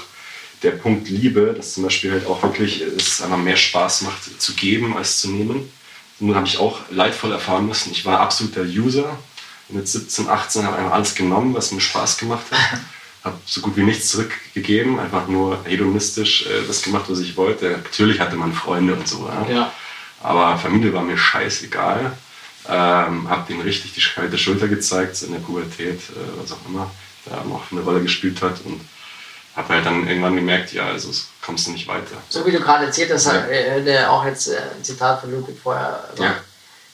[0.61, 4.55] der Punkt Liebe, dass zum Beispiel halt auch wirklich es einfach mehr Spaß macht zu
[4.55, 5.71] geben als zu nehmen.
[6.19, 9.17] Nun habe ich auch leidvoll erfahren müssen, ich war absoluter User.
[9.69, 12.79] Mit 17, 18 habe ich einfach alles genommen, was mir Spaß gemacht hat.
[13.29, 17.69] Habe so gut wie nichts zurückgegeben, einfach nur hedonistisch äh, das gemacht, was ich wollte.
[17.71, 19.27] Natürlich hatte man Freunde und so.
[19.27, 19.53] Ja?
[19.53, 19.73] Ja.
[20.21, 22.11] Aber Familie war mir scheißegal.
[22.67, 26.65] Ähm, habe denen richtig die kalte Schulter gezeigt so in der Pubertät, äh, was auch
[26.67, 26.91] immer
[27.25, 28.61] da noch eine Rolle gespielt hat.
[28.65, 28.81] Und
[29.55, 31.09] habe halt dann irgendwann gemerkt, ja, also
[31.41, 32.17] kommst du nicht weiter.
[32.29, 33.33] So wie du gerade erzählt hast, Ja.
[33.33, 36.35] hat äh, der auch jetzt äh, ein Zitat von Ludwig vorher äh, Ja.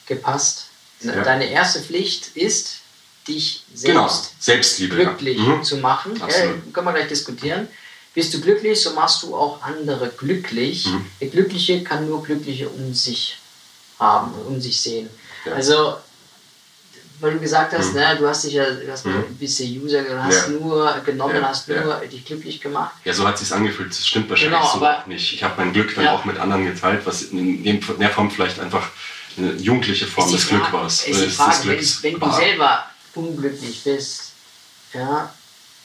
[0.06, 0.66] gepasst.
[1.02, 2.78] Deine erste Pflicht ist,
[3.28, 4.96] dich Genau, selbst Selbstliebe.
[4.96, 5.44] glücklich Ja.
[5.56, 5.62] Mhm.
[5.64, 6.12] zu machen.
[6.18, 6.26] Ja,
[6.72, 7.68] können wir gleich diskutieren.
[8.14, 10.86] Bist du glücklich, so machst du auch andere glücklich.
[10.86, 11.04] Mhm.
[11.20, 13.36] Der Glückliche kann nur Glückliche um sich
[13.98, 15.10] haben, um sich sehen.
[15.44, 15.52] Ja.
[15.52, 15.96] Also,
[17.20, 17.94] weil du gesagt hast, Mhm.
[18.00, 19.16] ne, du hast dich ja, du hast Mhm.
[19.16, 22.94] ein bisschen User, du hast nur genommen, hast nur dich glücklich gemacht.
[23.04, 23.90] Ja, so hat es sich angefühlt.
[23.90, 25.32] Das stimmt wahrscheinlich Genau, so auch nicht.
[25.34, 27.62] Ich habe mein Glück dann auch mit anderen geteilt, was in
[27.98, 28.88] der Form vielleicht einfach
[29.38, 30.86] eine jugendliche Form des Glück war.
[30.86, 32.84] Ist die Frage, wenn, wenn du selber
[33.16, 34.32] unglücklich bist,
[34.92, 35.32] ja,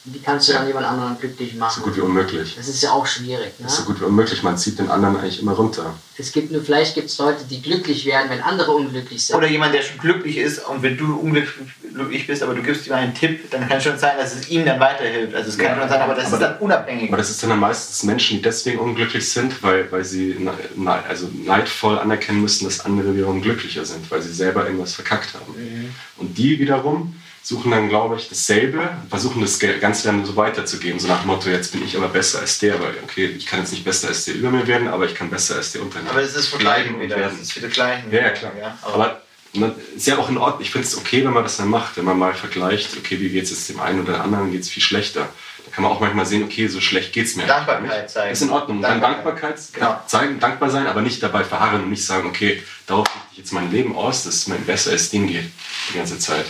[0.04, 0.70] wie kannst du dann Ja.
[0.70, 1.80] jemand anderen glücklich machen?
[1.80, 2.55] So gut wie unmöglich.
[2.58, 3.49] Das ist ja auch schwierig.
[3.60, 3.66] Ne?
[3.66, 4.41] Das ist so gut wie unmöglich.
[4.41, 5.93] Man zieht den anderen eigentlich immer runter.
[6.18, 9.36] Es gibt nur, vielleicht gibt es Leute, die glücklich werden, wenn andere unglücklich sind.
[9.36, 12.93] Oder jemand, der schon glücklich ist und wenn du unglücklich bist, aber du gibst ihm
[12.93, 15.36] einen Tipp, dann kann schon sein, dass es ihm dann weiterhilft.
[15.36, 15.80] Also es kann Ja.
[15.82, 17.08] schon sein, aber das Aber ist dann unabhängig.
[17.10, 21.03] Aber das ist dann meistens Menschen, die deswegen unglücklich sind, weil, weil sie ne- ne-
[21.08, 25.53] also neidvoll anerkennen müssen, dass andere wiederum glücklicher sind, weil sie selber irgendwas verkackt haben.
[25.55, 25.93] Mhm.
[26.18, 31.08] Und die wiederum suchen dann, glaube ich, dasselbe, versuchen das Ganze dann so weiterzugeben, so
[31.08, 33.72] nach dem Motto, jetzt bin ich aber besser als der, weil, okay, ich kann jetzt
[33.72, 36.12] nicht besser als der über mir werden, aber ich kann besser als der unter mir
[36.12, 37.18] Aber es ist vergleichen wieder.
[37.18, 37.38] werden.
[37.39, 38.12] Das ist wieder gleichen.
[38.12, 38.52] Ja, ja, klar.
[38.60, 39.22] Ja, aber aber
[39.54, 40.62] Und dann ist ja auch in Ordnung.
[40.62, 43.30] Ich finde es okay, wenn man das dann macht, wenn man mal vergleicht, okay, wie
[43.30, 45.28] geht es jetzt dem einen oder anderen, geht es viel schlechter.
[45.66, 47.46] Da kann man auch manchmal sehen, okay, so schlecht geht es mir.
[47.48, 48.32] Dankbarkeit zeigen.
[48.34, 48.78] Ist in Ordnung.
[48.78, 49.58] Und dann Dankbarkeit.
[49.58, 50.00] Dankbarkeit Genau.
[50.08, 53.52] zeigen, dankbar sein, aber nicht dabei verharren und nicht sagen, okay, darauf richte ich jetzt
[53.54, 55.50] mein Leben aus, dass es mein besseres Ding geht
[55.92, 56.46] die ganze Zeit.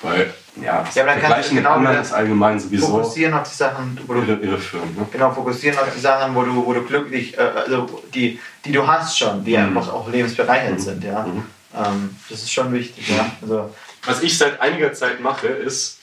[0.00, 3.98] Weil, ja, Ja, aber dann kannst du genau wieder allgemein sowieso Fokussieren auf die Sachen,
[4.06, 4.98] wo du irre, irreführend.
[4.98, 5.06] Ne?
[5.12, 8.86] Genau, fokussieren auf die Sachen, wo du, wo du glücklich, äh, also die, die du
[8.86, 9.76] hast schon, die Mhm.
[9.76, 10.82] einfach auch lebensbereichernd Mhm.
[10.82, 11.22] sind, ja.
[11.24, 11.44] Mhm.
[11.74, 13.30] Ähm, das ist schon wichtig, ja.
[13.40, 13.74] Also,
[14.04, 15.98] Was ich seit einiger Zeit mache, ist,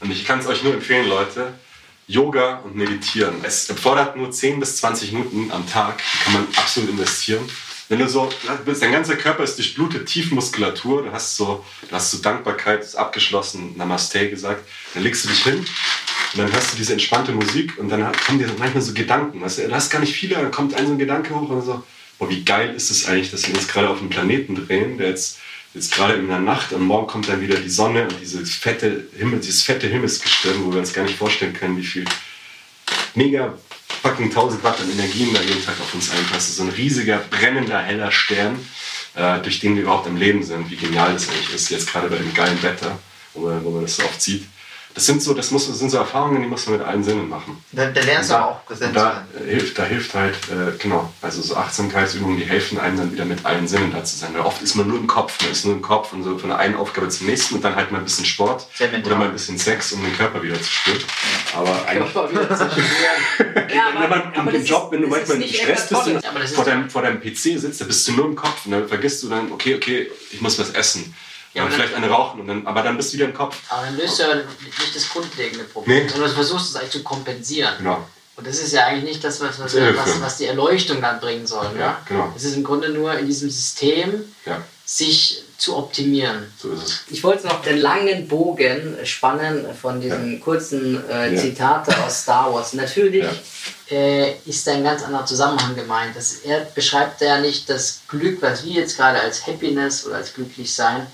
[0.00, 1.52] und ich kann es euch nur empfehlen, Leute,
[2.08, 3.36] Yoga und Meditieren.
[3.44, 7.48] Es erfordert nur 10 bis 20 Minuten am Tag, die kann man absolut investieren.
[7.92, 8.26] Wenn du so,
[8.80, 13.76] dein ganzer Körper ist durchblutet, Tiefmuskulatur, du hast so, du hast so Dankbarkeit, ist abgeschlossen,
[13.76, 17.90] Namaste gesagt, dann legst du dich hin und dann hörst du diese entspannte Musik und
[17.90, 20.72] dann kommen dir manchmal so Gedanken, weißt du, du hast gar nicht viele, dann kommt
[20.72, 21.82] ein so ein Gedanke hoch und so,
[22.18, 25.10] boah, wie geil ist es eigentlich, dass wir uns gerade auf einen Planeten drehen, der
[25.10, 25.40] jetzt,
[25.74, 29.06] jetzt gerade in der Nacht und morgen kommt dann wieder die Sonne und dieses fette,
[29.18, 32.06] Himmel, dieses fette Himmelsgestirn, wo wir uns gar nicht vorstellen können, wie viel
[33.14, 33.52] mega
[34.02, 36.54] fucking 1000 Watt an Energien da jeden Tag auf uns einpassen.
[36.54, 38.58] So ein riesiger, brennender, heller Stern,
[39.14, 40.68] äh, durch den wir überhaupt am Leben sind.
[40.70, 42.98] Wie genial das eigentlich ist, jetzt gerade bei dem geilen Wetter,
[43.32, 44.46] wo man, wo man das so oft sieht.
[44.94, 47.28] Das sind so, das muss, das sind so Erfahrungen, die muss man mit allen Sinnen
[47.28, 47.62] machen.
[47.72, 49.46] da, da lernst du auch präsent da sein.
[49.46, 53.44] hilft, da hilft halt, äh, genau, also so Achtsamkeitsübungen, die helfen einem dann wieder mit
[53.46, 54.34] allen Sinnen da zu sein.
[54.34, 56.50] Weil oft ist man nur im Kopf, man ist nur im Kopf und so von
[56.50, 58.66] der einen Aufgabe zur nächsten und dann halt mal ein bisschen Sport
[59.04, 61.00] oder mal ein bisschen Sex, um den Körper wieder zu spüren.
[61.56, 63.68] Aber eigentlich Körper wieder zu spüren.
[63.74, 66.06] Ja, wenn man im, aber im Job, wenn du das ist manchmal nicht gestresst bist
[66.06, 68.88] und vor deinem, vor deinem PC sitzt, da bist du nur im Kopf und dann
[68.88, 71.14] vergisst du dann, okay, okay, ich muss was essen.
[71.54, 73.56] Ja, Ja, aber vielleicht eine rauchen, und dann, aber dann bist du wieder im Kopf.
[73.68, 76.08] Aber dann löst du ja nicht das grundlegende Problem, Nee.
[76.08, 77.74] sondern du versuchst es eigentlich zu kompensieren.
[77.78, 78.06] Genau.
[78.36, 81.46] Und das ist ja eigentlich nicht das, was, was, was, was die Erleuchtung dann bringen
[81.46, 81.66] soll.
[81.78, 81.96] Ja, ne?
[82.08, 82.32] genau.
[82.34, 86.50] Es ist im Grunde nur in diesem System, Ja, sich zu optimieren.
[86.58, 87.00] so ist es.
[87.10, 91.40] Ich wollte noch den langen Bogen spannen von diesen kurzen äh, Ja.
[91.40, 92.72] Zitate aus Star Wars.
[92.72, 93.22] Natürlich
[93.90, 93.96] Ja.
[93.96, 96.16] äh, ist da ein ganz anderer Zusammenhang gemeint.
[96.16, 100.32] Das, er beschreibt ja nicht das Glück, was wir jetzt gerade als Happiness oder als
[100.34, 101.06] Glücklichsein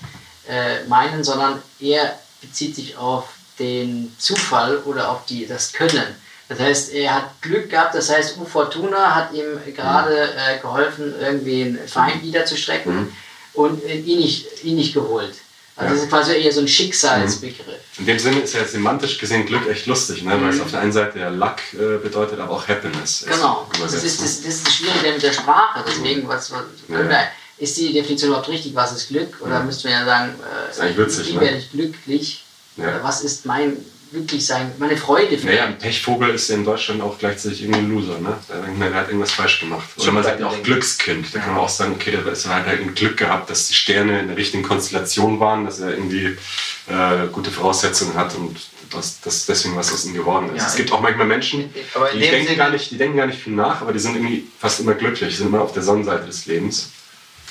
[0.49, 3.25] äh, meinen, sondern er bezieht sich auf
[3.59, 6.15] den Zufall oder auf die, das Können.
[6.47, 9.45] Das heißt, er hat Glück gehabt, das heißt, U Fortuna hat ihm
[9.75, 13.11] gerade äh, geholfen, irgendwie einen Feind niederzustrecken Mhm.
[13.53, 15.35] und äh, ihn nicht, ihn nicht geholt.
[15.75, 15.95] Also Ja.
[15.95, 17.79] das ist quasi eher so ein Schicksalsbegriff.
[17.99, 20.41] In dem Sinne ist ja semantisch gesehen Glück echt lustig, ne?
[20.41, 23.21] weil es auf der einen Seite ja Luck äh, bedeutet, aber auch Happiness.
[23.21, 23.69] ist Genau.
[23.79, 25.83] Das ist das, das ist das Schwierige mit der Sprache.
[25.87, 27.09] Deswegen, was, was können Ja.
[27.09, 27.27] wir,
[27.59, 28.73] ist die Definition überhaupt richtig?
[28.75, 29.35] Was ist Glück?
[29.41, 29.63] Oder Ja.
[29.63, 30.33] müssten wir ja sagen,
[30.79, 31.41] äh, witzig, wie ne?
[31.41, 32.43] werde ich glücklich?
[32.77, 32.83] Ja.
[32.89, 33.77] Oder was ist mein
[34.11, 37.91] Glücklichsein, meine Freude für Naja, ein Pechvogel ist ja in Deutschland auch gleichzeitig irgendwie ein
[37.91, 38.37] Loser, ne?
[38.49, 39.87] Der, denkt, der hat irgendwas falsch gemacht.
[39.97, 40.63] Oder man sagt auch denken.
[40.65, 41.27] Glückskind.
[41.35, 44.19] Da kann man auch sagen, okay, der hat halt ein Glück gehabt, dass die Sterne
[44.21, 46.37] in der richtigen Konstellation waren, dass er irgendwie
[46.87, 48.57] äh, gute Voraussetzungen hat und
[48.89, 50.61] dass, dass deswegen was aus ihm geworden ist.
[50.63, 53.39] Ja, es gibt auch manchmal Menschen, die denken, Sinne- gar nicht, die denken gar nicht
[53.39, 56.47] viel nach, aber die sind irgendwie fast immer glücklich, sind immer auf der Sonnenseite des
[56.47, 56.89] Lebens.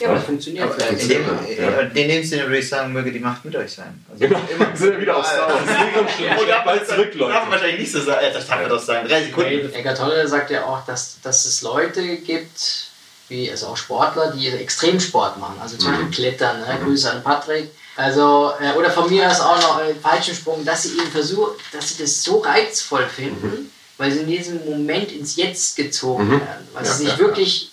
[0.01, 1.03] Ja, aber das funktioniert Aber vielleicht.
[1.03, 1.25] in, dem,
[1.59, 1.81] Ja.
[1.81, 4.05] in dem Sinne würde ich sagen, möge die Macht mit euch sein.
[4.11, 5.61] Also Genau, wir sind ja wieder auf Star Wars.
[5.67, 7.51] Darf man bald zurück, Darf Leute.
[7.51, 7.99] wahrscheinlich nicht so.
[8.11, 9.09] Äh, Das darf man doch sagen.
[9.09, 9.73] Drei Sekunden.
[9.75, 12.87] Eckart Tolle sagt ja auch, dass, dass es Leute gibt,
[13.29, 15.57] wie also auch Sportler, die Extremsport machen.
[15.61, 15.97] Also zum Mhm.
[16.09, 16.61] Beispiel Klettern.
[16.61, 16.79] Ne?
[16.85, 17.71] Grüße an Patrick.
[17.97, 21.89] Also, äh, oder von mir aus auch noch äh, Fallschirmsprung, dass sie eben versuchen, dass
[21.89, 26.31] sie das so reizvoll finden, weil sie in diesem Moment ins Jetzt gezogen Mhm.
[26.41, 26.69] werden.
[26.75, 27.71] Weil Ja, sie sich ja, wirklich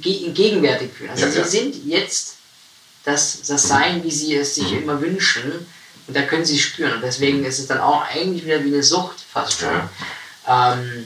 [0.00, 1.10] ge gegenwärtig fühlen.
[1.10, 1.46] Also Ja, sie ja.
[1.46, 2.34] sind jetzt
[3.04, 4.82] das, das Sein, wie sie es sich Mhm.
[4.82, 5.66] immer wünschen.
[6.06, 6.94] Und da können sie es spüren.
[6.94, 9.68] Und deswegen ist es dann auch eigentlich wieder wie eine Sucht fast schon.
[10.46, 10.72] Ja.
[10.74, 11.04] Ähm,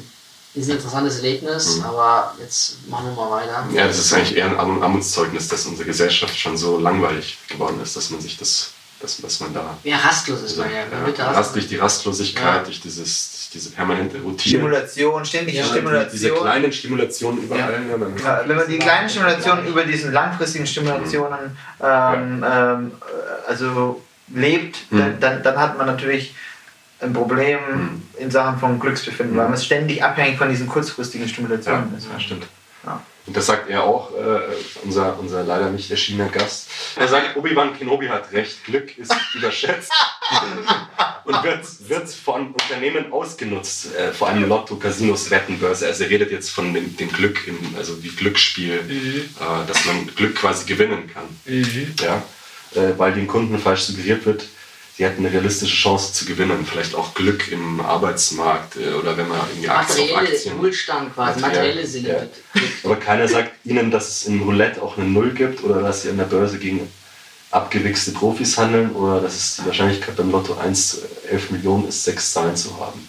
[0.55, 1.85] ist ein interessantes Erlebnis, Mhm.
[1.85, 3.67] aber jetzt machen wir mal weiter.
[3.73, 7.81] Ja, das ist eigentlich eher ein Arm- Armutszeugnis, dass unsere Gesellschaft schon so langweilig geworden
[7.83, 8.69] ist, dass man sich das,
[9.01, 10.81] dass, dass man da Ja, rastlos ist man ja.
[10.81, 11.53] ja, Bitte rast, rastlos.
[11.55, 12.63] durch die Rastlosigkeit, Ja.
[12.65, 16.39] durch, dieses, diese permanente Routine, Stimulation, ständige Ja, diese Stimulation.
[16.41, 17.81] kleinen Stimulationen überall.
[17.81, 23.49] ne, man- Ja, wenn man die kleinen Stimulationen über diesen langfristigen Stimulationen ähm, ähm, äh,
[23.51, 24.03] also
[24.35, 25.21] lebt, dann, Mhm.
[25.21, 26.35] dann, dann hat man natürlich
[27.01, 28.03] ein Problem Mhm.
[28.19, 29.41] in Sachen von Glücksbefinden, Mhm.
[29.41, 32.07] weil man ständig abhängig von diesen kurzfristigen Stimulationen Ja, ist.
[32.13, 32.47] ja, stimmt.
[32.87, 33.03] Ja.
[33.27, 34.41] Und das sagt er auch, äh,
[34.83, 36.69] unser, unser leider nicht erschienener Gast.
[36.97, 39.93] Er sagt, Obi-Wan Kenobi hat recht, Glück ist überschätzt
[41.25, 45.87] und wird, wird von Unternehmen ausgenutzt, äh, vor allem Lotto, Casinos, Wettenbörse.
[45.87, 48.81] Also er redet jetzt von dem, dem Glück, im, also wie Glücksspiel,
[49.41, 51.25] äh, dass man Glück quasi gewinnen kann.
[52.01, 52.23] Ja?
[52.75, 54.47] Äh, weil den Kunden falsch suggeriert wird,
[54.97, 56.67] sie hätten eine realistische Chance zu gewinnen.
[56.71, 60.59] Vielleicht auch Glück im Arbeitsmarkt äh, oder wenn man irgendwie Aktien auf Materielle Aktien.
[60.59, 62.09] Wohlstand quasi, Materiell, materielle Sinne.
[62.55, 62.63] ja.
[62.85, 66.11] Aber keiner sagt ihnen, dass es im Roulette auch eine Null gibt oder dass sie
[66.11, 66.89] an der Börse gegen
[67.51, 70.99] abgewichste Profis handeln oder dass es die Wahrscheinlichkeit beim Lotto 1 zu
[71.31, 73.09] 11 Millionen ist, sechs Zahlen zu haben.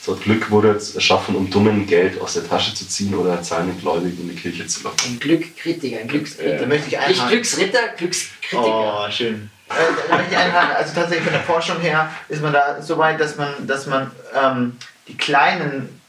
[0.00, 4.22] So Glück wurde erschaffen, um dummen Geld aus der Tasche zu ziehen oder zahlende Gläubige
[4.22, 5.12] in die Kirche zu locken.
[5.12, 6.58] Ein Glückkritiker, ein Glückskritiker.
[6.58, 7.28] Da möchte ich Nicht einhaken.
[7.30, 9.06] Glücksritter, Glückskritiker.
[9.06, 9.50] Oh, schön.
[9.70, 10.36] Äh.
[10.76, 14.10] Also tatsächlich von der Forschung her ist man da so weit, dass man, dass man
[14.34, 16.00] ähm, die kleinen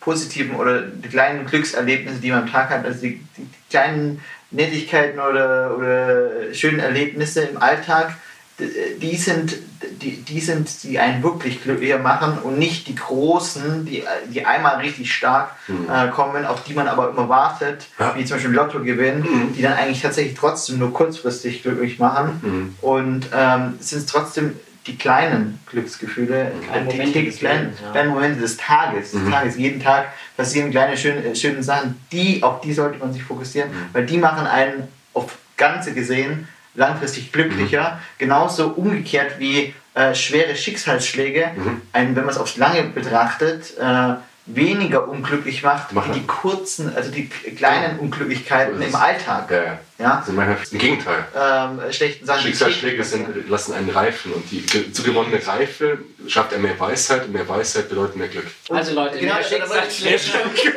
[0.00, 4.20] positiven oder die kleinen Glückserlebnisse, die man am Tag hat, also die, die, kleinen
[4.50, 8.14] Nettigkeiten oder, oder schönen Erlebnisse im Alltag,
[8.58, 9.56] d- die sind,
[10.02, 14.76] die, die sind, die einen wirklich glücklicher machen und nicht die großen, die, die einmal
[14.76, 18.14] richtig stark äh, kommen, auf die man aber immer wartet, Ja.
[18.16, 22.40] wie zum Beispiel Lottogewinn, die dann eigentlich tatsächlich trotzdem nur kurzfristig glücklich machen.
[22.42, 22.74] Mhm.
[22.82, 24.54] Und ähm, es sind trotzdem
[24.86, 27.90] die kleinen Glücksgefühle, Kleine die, Momente die des kleinen, ja.
[27.92, 29.12] kleinen Momente des Tages.
[29.12, 29.30] Des Mhm.
[29.30, 29.56] Tages.
[29.56, 33.74] Jeden Tag passieren kleine schöne, schöne Sachen, die, auf die sollte man sich fokussieren, Mhm.
[33.92, 38.00] weil die machen einen auf Ganze gesehen langfristig glücklicher.
[38.18, 41.82] Genauso umgekehrt wie äh, schwere Schicksalsschläge, Mhm.
[41.92, 44.14] einen, wenn man es aufs Lange betrachtet, äh,
[44.46, 48.94] weniger unglücklich macht, wie die kurzen, also die kleinen Unglücklichkeiten im.
[48.94, 49.48] Alltag.
[49.50, 49.78] Ja, ja.
[49.98, 50.18] Ja?
[50.20, 51.24] Also manchmal im Gegenteil.
[51.36, 52.42] Ähm, schlechten Sachen.
[52.42, 57.32] Schicksalsschläge sind, lassen einen reifen und die ge- zugewonnene Reife schafft er mehr Weisheit und
[57.32, 58.46] mehr Weisheit bedeutet mehr Glück.
[58.70, 60.20] Also Leute, Genau, mehr ich- Schicksalsschläge.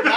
[0.04, 0.14] Nein!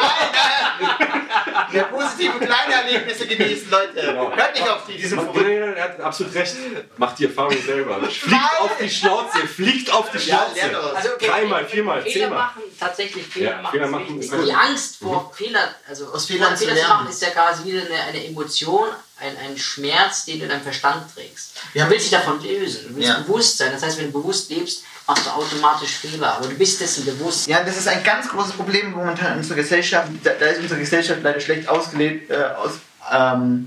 [2.87, 4.03] Erlebnisse genießen, Leute.
[4.37, 5.74] Hört nicht auf die, diese verrückten.
[5.76, 6.55] er hat absolut recht.
[6.97, 8.01] Macht die Erfahrung selber.
[8.09, 8.41] Fliegt Nein!
[8.61, 10.55] auf die Schnauze, fliegt auf die Ja, Schnauze.
[10.57, 10.95] lernt daraus.
[10.97, 12.39] Also, okay, Dreimal, Fehler viermal, Fehler zehnmal.
[12.39, 13.72] machen, tatsächlich Fehler Ja, machen.
[13.72, 14.53] Fehler machen ist die.
[14.53, 16.95] Angst vor Fehler, also Aus Fehlern zu Fehler zu lernen.
[17.01, 18.89] machen, ist ja quasi wieder eine, eine Emotion,
[19.19, 21.53] ein, ein Schmerz, den du in deinem Verstand trägst.
[21.75, 21.85] Ja.
[21.87, 23.19] Du willst dich davon lösen, du willst Ja.
[23.21, 23.71] bewusst sein.
[23.73, 27.47] Das heißt, wenn du bewusst lebst, machst du automatisch Fehler, aber du bist dessen bewusst.
[27.47, 30.09] Ja, das ist ein ganz großes Problem momentan in unserer Gesellschaft.
[30.23, 32.73] Da, da ist unsere Gesellschaft leider schlecht ausgelegt, äh, aus,
[33.11, 33.67] ähm,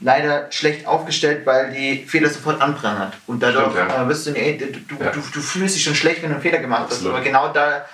[0.00, 3.14] leider schlecht aufgestellt, weil die Fehler sofort anprangert.
[3.26, 4.02] Und dadurch Stimmt, ja.
[4.04, 5.10] äh, wirst du, nee, du, du, Ja.
[5.10, 7.12] du, du fühlst dich schon schlecht, wenn du einen Fehler gemacht Absolut.
[7.12, 7.16] hast.
[7.18, 7.86] Aber genau da,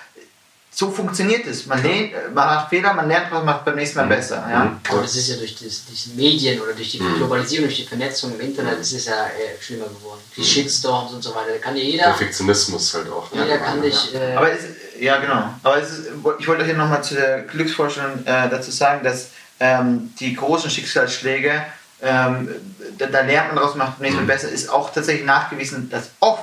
[0.75, 1.65] so funktioniert es.
[1.67, 4.43] Man, lernt, äh, man macht Fehler, man lernt was, macht beim nächsten Mal besser.
[4.49, 4.63] Ja?
[4.65, 4.79] Mhm.
[4.89, 7.15] Aber das ist ja durch das, die Medien oder durch die Mhm.
[7.17, 10.19] Globalisierung, durch die Vernetzung im Internet, das ist ja äh, schlimmer geworden.
[10.35, 10.45] Die Mhm.
[10.45, 11.51] Shitstorms und so weiter.
[11.53, 13.31] Da kann ja jeder, Perfektionismus halt auch.
[13.31, 13.43] ne?
[13.43, 14.15] jeder kann dich.
[14.15, 14.61] Äh, Aber es,
[14.99, 15.53] ja, genau.
[15.61, 16.07] Aber es ist,
[16.39, 19.27] ich wollte hier nochmal zu der Glücksforschung äh, dazu sagen, dass
[19.59, 21.63] ähm, die großen Schicksalsschläge,
[22.01, 22.49] ähm,
[22.97, 24.27] da, da lernt man daraus, macht nächstes Mal Mhm.
[24.27, 26.41] besser, ist auch tatsächlich nachgewiesen, dass oft,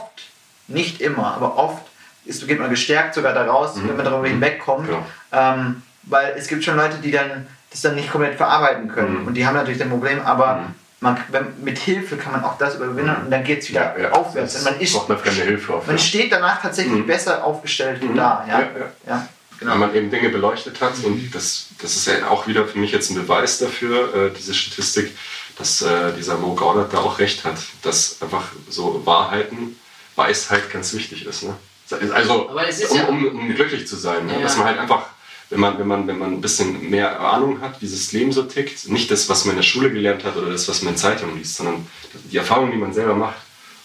[0.69, 1.83] nicht immer, aber oft
[2.31, 3.89] ist, geht man gestärkt sogar daraus, Mhm.
[3.89, 4.87] wenn man darüber hinwegkommt.
[4.89, 5.05] Genau.
[5.33, 9.21] Ähm, weil es gibt schon Leute, die dann das dann nicht komplett verarbeiten können.
[9.23, 9.27] Mhm.
[9.29, 10.75] Und die haben natürlich ein Problem, aber Mhm.
[11.01, 14.03] man, wenn, mit Hilfe kann man auch das überwinden und dann geht es wieder Ja,
[14.05, 14.13] ja.
[14.13, 14.55] aufwärts.
[14.55, 15.87] Das man ist braucht man fremde Hilfe auf.
[15.87, 16.03] man ja.
[16.03, 17.07] steht danach tatsächlich Mhm.
[17.07, 18.17] besser aufgestellt Mhm.
[18.17, 18.45] da.
[18.49, 18.87] Ja, Ja, ja.
[19.09, 19.29] ja.
[19.59, 19.73] genau.
[19.73, 22.91] Wenn man eben Dinge beleuchtet hat und das, das ist ja auch wieder für mich
[22.93, 25.17] jetzt ein Beweis dafür, äh, diese Statistik,
[25.59, 29.77] dass äh, dieser Mo Gaudat da auch recht hat, dass einfach so Wahrheiten,
[30.17, 31.45] Weisheit ganz wichtig ist.
[31.45, 31.55] Ne?
[31.93, 34.35] Also ist um, ja- um, um glücklich zu sein, ne?
[34.35, 34.41] Ja.
[34.43, 35.07] dass man halt einfach,
[35.51, 38.43] wenn man, wenn, man, wenn man ein bisschen mehr Ahnung hat, wie das Leben so
[38.45, 40.99] tickt, nicht das, was man in der Schule gelernt hat oder das, was man in
[40.99, 41.87] Zeitungen liest, sondern
[42.31, 43.37] die Erfahrung, die man selber macht,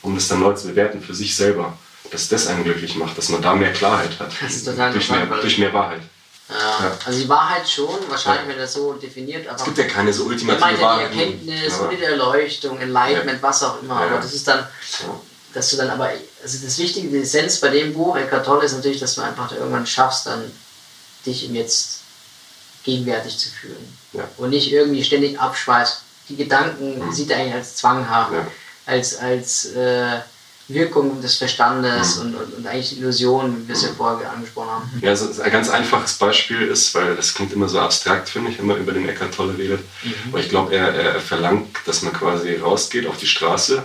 [0.02, 1.78] um das dann neu zu bewerten für sich selber,
[2.12, 4.32] dass das einen glücklich macht, dass man da mehr Klarheit hat.
[4.42, 6.02] Das ist total durch, mehr, durch mehr Wahrheit.
[6.48, 6.98] Ja, Ja.
[7.04, 8.50] Also die Wahrheit schon, wahrscheinlich, Ja.
[8.50, 11.12] wenn das so definiert, aber Es gibt ja keine so ultimative ja die Wahrheit.
[11.12, 14.06] Erkenntnis Aber- oder die Erleuchtung, Enlightenment, was auch immer, Ja.
[14.06, 14.68] aber das ist dann,
[15.56, 16.10] dass du dann aber,
[16.44, 19.52] also das Wichtige, die Essenz bei dem Buch, Eckhart Tolle, ist natürlich, dass du einfach
[19.52, 20.44] irgendwann schaffst, dann
[21.26, 22.02] dich im Jetzt
[22.84, 23.98] gegenwärtig zu fühlen.
[24.14, 24.28] Ja.
[24.38, 26.02] Und nicht irgendwie ständig abschweißt.
[26.30, 27.12] Die Gedanken Mhm.
[27.12, 28.48] sieht er eigentlich als zwanghaft, Ja.
[28.86, 30.20] als, als äh,
[30.68, 32.22] Wirkung des Verstandes Mhm.
[32.22, 35.00] und, und, und eigentlich Illusion, wie wir es ja vorher angesprochen haben.
[35.02, 38.58] Ja, so ein ganz einfaches Beispiel ist, weil das klingt immer so abstrakt, finde ich,
[38.60, 39.82] wenn man über den Eckart Tolle redet.
[40.04, 40.14] Mhm.
[40.32, 43.84] Aber ich glaube, er, er verlangt, dass man quasi rausgeht auf die Straße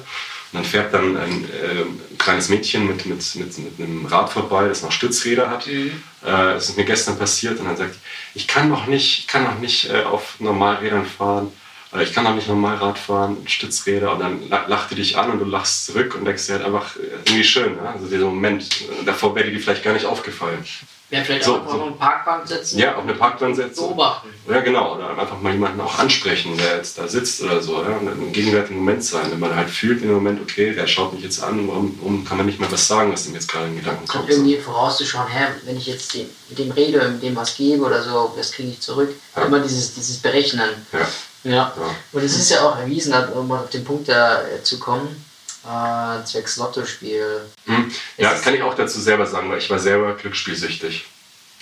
[0.53, 4.69] und dann fährt dann ein äh, kleines Mädchen mit, mit, mit, mit einem Rad vorbei,
[4.69, 5.67] das noch Stützräder hat.
[5.67, 6.03] Mhm.
[6.23, 7.95] Äh, das ist mir gestern passiert und dann sagt,
[8.35, 11.53] ich kann noch nicht, ich kann noch nicht äh, auf Normalrädern fahren.
[11.93, 15.19] Oder ich kann noch nicht normal Rad fahren, Stützräder und dann la- lacht die dich
[15.19, 17.75] an und du lachst zurück und denkst dir halt einfach äh, irgendwie schön.
[17.75, 17.89] Ne?
[17.89, 20.65] Also dieser Moment, äh, davor wäre dir vielleicht gar nicht aufgefallen.
[21.11, 21.73] Ja, vielleicht So, auch so.
[21.77, 22.79] auf eine Parkbank sitzen.
[22.79, 23.81] Ja, auf eine Parkbank setzen.
[23.81, 24.29] Beobachten.
[24.49, 24.95] Ja, genau.
[24.95, 27.83] Oder einfach mal jemanden auch ansprechen, der jetzt da sitzt oder so.
[27.83, 27.97] Ja?
[27.97, 29.31] Und im gegenwärtigen Moment sein.
[29.31, 32.37] Wenn man halt fühlt im Moment, okay, der schaut mich jetzt an, warum, warum kann
[32.37, 34.31] man nicht mehr was sagen, was ihm jetzt gerade in den Gedanken Und kommt.
[34.31, 38.03] irgendwie vorauszuschauen, hä, wenn ich jetzt dem, mit dem rede, mit dem was gebe oder
[38.03, 39.11] so, das kriege ich zurück.
[39.37, 39.43] Ja.
[39.47, 40.71] Immer dieses, dieses Berechnen.
[40.93, 41.09] Ja.
[41.43, 41.73] Ja.
[42.13, 45.25] Und es ist ja auch erwiesen, um mal auf den Punkt da äh, zu kommen,
[45.65, 47.43] äh, zwecks Lottospiel.
[47.67, 47.91] Hm.
[48.17, 51.05] Ja, das kann ich auch dazu selber sagen, weil ich war selber glücksspielsüchtig.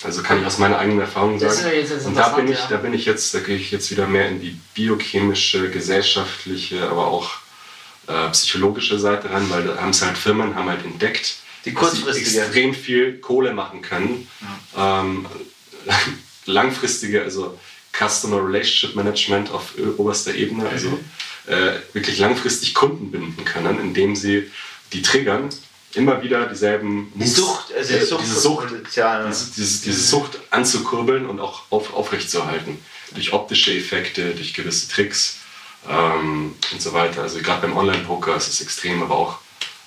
[0.05, 1.75] Also kann ich aus meiner eigenen Erfahrung Das sagen.
[2.05, 4.41] Und da bin ich, da bin ich jetzt, da gehe ich jetzt wieder mehr in
[4.41, 7.31] die biochemische, gesellschaftliche, aber auch
[8.07, 11.91] äh, psychologische Seite ran, weil da haben es halt Firmen haben halt entdeckt, Die dass
[11.93, 12.43] sie kurzfristige.
[12.43, 14.29] extrem viel Kohle machen können.
[14.77, 15.27] Ähm,
[16.47, 17.59] langfristige, also
[17.93, 21.05] Customer Relationship Management auf ö- oberster Ebene, also Mhm.
[21.49, 24.51] Äh, wirklich langfristig Kunden binden können, indem sie
[24.93, 25.49] die triggern,
[25.95, 30.01] immer wieder dieselben Die Moves, Sucht, also äh, die Sucht, diese Sucht diese, diese, diese
[30.01, 32.79] Sucht anzukurbeln und auch auf, aufrechtzuerhalten.
[33.15, 35.39] Durch optische Effekte, durch gewisse Tricks
[35.89, 37.23] ähm, und so weiter.
[37.23, 39.39] Also gerade beim Online-Poker ist es extrem, aber auch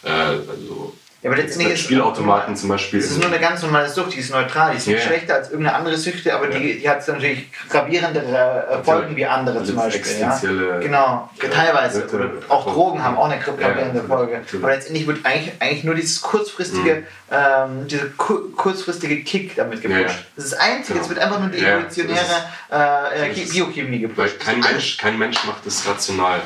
[0.04, 3.00] äh, also Ja, aber letztendlich bei ist Spielautomaten zum Beispiel.
[3.00, 5.06] Es ist nur eine ganz normale Sucht, die ist neutral, die ist nicht Ja.
[5.06, 9.60] schlechter als irgendeine andere Süchte, aber die, die hat natürlich gravierendere äh, Folgen wie andere
[9.60, 10.20] Also zum Beispiel.
[10.20, 10.40] Ja?
[10.82, 12.08] Genau, äh, teilweise.
[12.10, 14.34] Oder auch Drogen haben auch eine gravierende Ja, ja, Folge.
[14.40, 14.64] natürlich.
[14.66, 20.00] Aber letztendlich wird eigentlich, eigentlich nur dieses kurzfristige, ähm, diese ku kurzfristige Kick damit gepusht.
[20.00, 20.06] Mhm.
[20.08, 20.16] Ja, ja.
[20.36, 21.02] Das ist das Einzige, Genau.
[21.04, 22.20] es wird einfach nur die Ja, evolutionäre
[22.70, 24.40] äh, das äh, Biochemie Weil gepusht.
[24.40, 26.40] kein Das Mensch, kein Mensch macht das rational.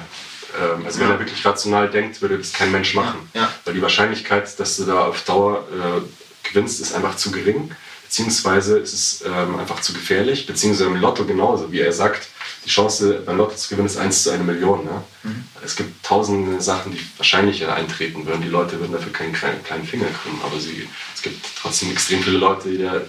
[0.62, 3.30] Ähm, Also wenn er wirklich rational denkt, würde das kein Mensch machen.
[3.34, 3.54] Ja, ja.
[3.66, 7.72] Weil die Wahrscheinlichkeit, dass du da auf Dauer äh, gewinnst, ist einfach zu gering.
[8.04, 10.46] Beziehungsweise ist es ähm, einfach zu gefährlich.
[10.46, 11.72] Beziehungsweise im Lotto genauso.
[11.72, 12.28] Wie er sagt,
[12.66, 14.84] die Chance beim Lotto zu gewinnen ist 1 zu 1 Million.
[14.86, 15.04] Ne?
[15.24, 15.44] Mhm.
[15.64, 18.42] Es gibt tausende Sachen, die wahrscheinlicher eintreten würden.
[18.42, 20.42] Die Leute würden dafür keinen kleinen, kleinen Finger krümmen.
[20.44, 23.02] Aber sie, es gibt trotzdem extrem viele Leute, die da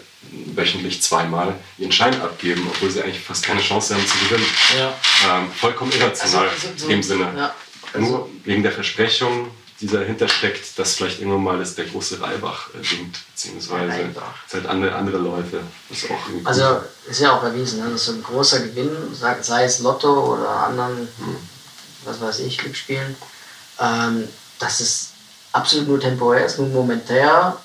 [0.54, 4.46] wöchentlich zweimal ihren Schein abgeben, obwohl sie eigentlich fast keine Chance haben zu gewinnen.
[4.78, 5.38] Ja.
[5.38, 7.32] Ähm, vollkommen irrational Also, so- in dem Sinne.
[7.36, 7.54] Ja.
[7.98, 9.48] Nur wegen der Versprechung,
[9.80, 14.34] die dahinter steckt, dass vielleicht irgendwann mal das der große Reibach äh, winkt, beziehungsweise Reibach.
[14.52, 15.18] halt andere, andere.
[15.90, 16.10] Das ist.
[16.44, 17.90] Also ist ja auch erwiesen, ne?
[17.90, 21.08] dass so ein großer Gewinn, sei, sei es Lotto oder anderen,
[22.04, 23.16] was weiß ich, Glücksspielen,
[23.80, 25.08] ähm, dass es
[25.52, 27.56] absolut nur temporär ist, nur momentär,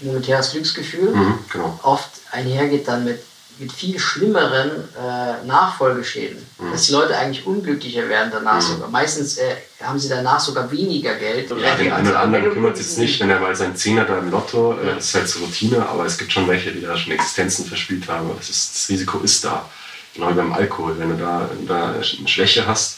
[0.00, 1.78] momentäres Glücksgefühl, Mhm, genau.
[1.82, 3.22] oft einhergeht dann mit,
[3.58, 6.44] mit viel schlimmeren äh, Nachfolgeschäden.
[6.72, 8.88] Dass die Leute eigentlich unglücklicher werden danach sogar.
[8.88, 11.50] Meistens äh, haben sie danach sogar weniger Geld.
[11.50, 14.18] Ja, den einen oder anderen kümmert es jetzt nicht, wenn er mal sein Zehner da
[14.18, 16.96] im Lotto, äh, das ist halt zur Routine, aber es gibt schon welche, die da
[16.96, 18.30] schon Existenzen verspielt haben.
[18.36, 19.68] Das, ist, das Risiko ist da.
[20.14, 20.98] Genau wie beim Alkohol.
[20.98, 22.97] Wenn du da, wenn du da eine Schwäche hast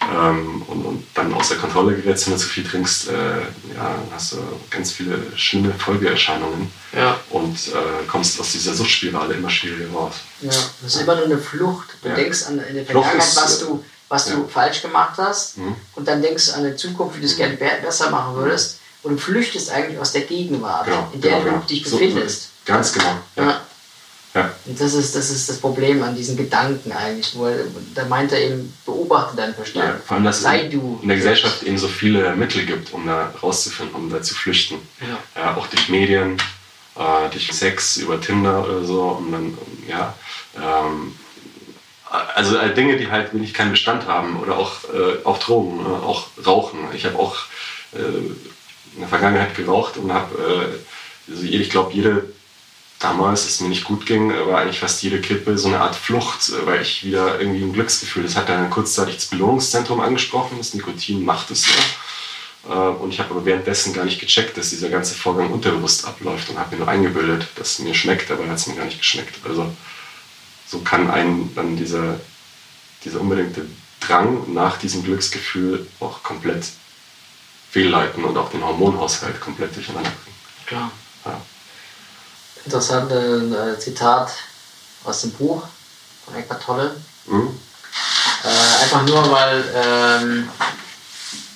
[0.00, 4.08] ähm, und, und dann außer Kontrolle gerätst, wenn du zu viel trinkst, äh, ja, dann
[4.14, 4.36] hast du
[4.70, 7.18] ganz viele schlimme Folgeerscheinungen Ja.
[7.30, 10.14] und äh, kommst aus dieser Suchtspirale immer schwieriger raus.
[10.42, 11.88] Ja, das ist immer nur eine Flucht.
[12.02, 12.14] Du Ja.
[12.14, 14.34] denkst an eine Flucht Vergangenheit, ist, was äh, du, was ja.
[14.36, 15.74] du falsch gemacht hast, Mhm.
[15.94, 18.78] und dann denkst du an eine Zukunft, wie du es gerne be besser machen würdest,
[19.02, 21.62] und du flüchtest eigentlich aus der Gegenwart, Genau, in der genau, du genau.
[21.66, 22.48] dich So- befindest.
[22.64, 23.16] Ganz genau.
[24.36, 24.42] Ja.
[24.42, 24.46] Ja.
[24.46, 24.54] Ja.
[24.66, 27.34] Und das ist, das ist das Problem an diesen Gedanken eigentlich.
[27.34, 27.58] Wo er,
[27.94, 30.04] da meint er eben, beobachte deinen Ja, Verstand.
[30.04, 30.98] vor allem, dass Sei es du.
[31.02, 34.76] in der Gesellschaft eben so viele Mittel gibt, um da rauszufinden, um da zu flüchten.
[35.00, 35.42] Ja.
[35.42, 36.36] Ja, auch durch Medien,
[36.96, 39.02] äh, durch Sex, über Tinder oder so.
[39.20, 39.58] Und dann,
[39.88, 40.14] ja,
[40.56, 41.14] ähm,
[42.34, 44.38] also äh, Dinge, die halt wirklich keinen Bestand haben.
[44.40, 46.80] Oder auch, äh, auch Drogen, äh, auch Rauchen.
[46.94, 47.36] Ich habe auch
[47.92, 50.34] äh, in der Vergangenheit geraucht und habe,
[51.28, 52.35] äh, also ich glaube, jede
[52.98, 55.96] damals, als es mir nicht gut ging, war eigentlich fast jede Kippe so eine Art
[55.96, 60.58] Flucht, äh, weil ich wieder irgendwie ein Glücksgefühl, das hat dann kurzzeitig das Belohnungszentrum angesprochen,
[60.58, 61.74] das Nikotin macht es ja.
[62.74, 66.48] Äh, Und ich habe aber währenddessen gar nicht gecheckt, dass dieser ganze Vorgang unterbewusst abläuft
[66.48, 68.98] und habe mir nur eingebildet, dass es mir schmeckt, dabei hat es mir gar nicht
[68.98, 69.34] geschmeckt.
[69.46, 69.72] Also
[70.66, 72.18] so kann einen dann dieser,
[73.04, 73.66] dieser unbedingte
[74.00, 76.64] Drang nach diesem Glücksgefühl auch komplett
[77.70, 80.36] fehlleiten und auch den Hormonhaushalt komplett durcheinander bringen.
[80.66, 80.90] Klar.
[81.24, 81.40] Ja.
[82.66, 84.30] Interessantes äh, Zitat
[85.04, 85.62] aus dem Buch
[86.24, 86.96] von Eckhart Tolle.
[87.26, 87.48] Mhm.
[88.44, 90.48] Äh, einfach nur, weil ähm,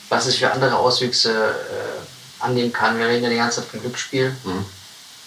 [0.08, 2.98] was es für andere Auswüchse äh, annehmen kann.
[2.98, 4.64] Wir reden ja die ganze Zeit von Glücksspiel, Mhm.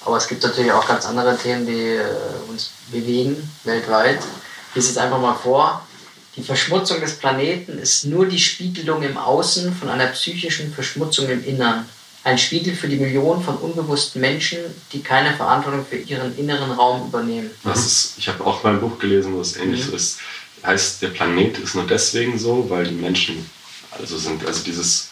[0.05, 2.05] aber es gibt natürlich auch ganz andere Themen, die äh,
[2.49, 4.19] uns bewegen weltweit.
[4.69, 5.86] Ich lese jetzt einfach mal vor.
[6.36, 11.43] Die Verschmutzung des Planeten ist nur die Spiegelung im Außen von einer psychischen Verschmutzung im
[11.45, 11.88] Innern.
[12.26, 14.59] Ein Spiegel für die Millionen von unbewussten Menschen,
[14.93, 17.51] die keine Verantwortung für ihren inneren Raum übernehmen.
[17.63, 19.89] Das ist, ich habe auch mal ein Buch gelesen, wo es ähnlich Mhm.
[19.89, 20.19] so ist.
[20.65, 23.49] Heißt, der Planet ist nur deswegen so, weil die Menschen
[23.91, 24.45] also sind.
[24.45, 25.09] Also dieses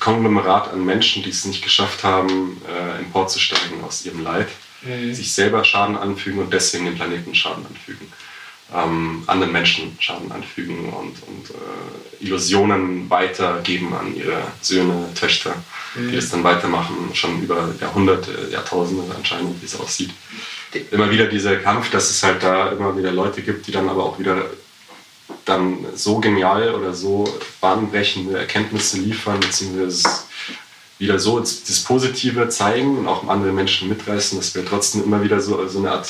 [0.00, 4.48] Konglomerat an Menschen, die es nicht geschafft haben, äh, emporzusteigen aus ihrem Leid,
[5.12, 8.12] sich selber Schaden anfügen und deswegen dem Planeten Schaden anfügen.
[8.74, 15.54] Ähm, anderen Menschen Schaden anfügen und, und äh, Illusionen weitergeben an ihre Söhne, Töchter,
[15.96, 20.10] die das dann weitermachen, schon über Jahrhunderte, Jahrtausende anscheinend, wie es aussieht
[20.90, 24.04] immer wieder dieser Kampf, dass es halt da immer wieder Leute gibt, die dann aber
[24.04, 24.46] auch wieder
[25.44, 27.24] dann so genial oder so
[27.60, 30.08] bahnbrechende Erkenntnisse liefern, beziehungsweise
[30.98, 35.40] wieder so das Positive zeigen und auch andere Menschen mitreißen, dass wir trotzdem immer wieder
[35.40, 36.08] so, so eine Art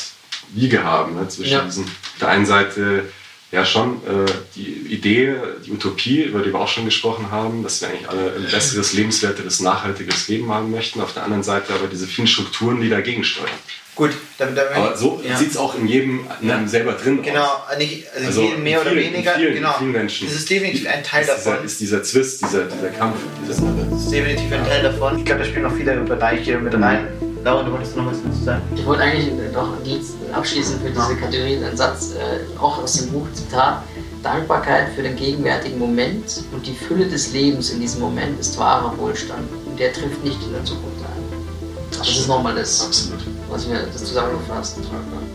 [0.55, 1.15] Wiege haben.
[1.17, 1.29] Ne?
[1.29, 1.63] Zwischen Ja.
[1.63, 3.05] diesen, auf der einen Seite
[3.51, 5.35] ja schon äh, die Idee,
[5.65, 8.93] die Utopie, über die wir auch schon gesprochen haben, dass wir eigentlich alle ein besseres,
[8.93, 11.01] lebenswerteres, nachhaltiges Leben haben möchten.
[11.01, 13.49] Auf der anderen Seite aber diese vielen Strukturen, die dagegen steuern.
[13.95, 15.37] Gut, damit, damit Aber so ja.
[15.37, 17.77] sieht es auch in jedem, in einem selber drin Genau, aus.
[17.79, 19.35] nicht, also, Also jedem mehr oder vielen- in weniger.
[19.35, 19.75] vielen- in genau.
[19.79, 20.29] vielen Menschen.
[20.29, 21.65] Das ist definitiv ein Teil Ist dieser, davon.
[21.67, 25.19] ist dieser Zwist, dieser, dieser Kampf, dieser Das ist definitiv ein Teil davon.
[25.19, 27.09] Ich glaube, da spielen noch viele Bereiche mit rein.
[27.49, 28.63] Laura, du wolltest noch was dazu sagen?
[28.77, 33.11] Ich wollte eigentlich noch Dienst abschließend für diese Kategorie einen Satz, äh, auch aus dem
[33.11, 33.85] Buch Zitat.
[34.23, 38.93] Dankbarkeit für den gegenwärtigen Moment und die Fülle des Lebens in diesem Moment ist wahrer
[38.99, 39.49] Wohlstand.
[39.65, 41.99] Und der trifft nicht in der Zukunft ein.
[41.99, 43.21] Das ist nochmal das, Absolut.
[43.49, 45.28] was wir das zusammengefasst haben.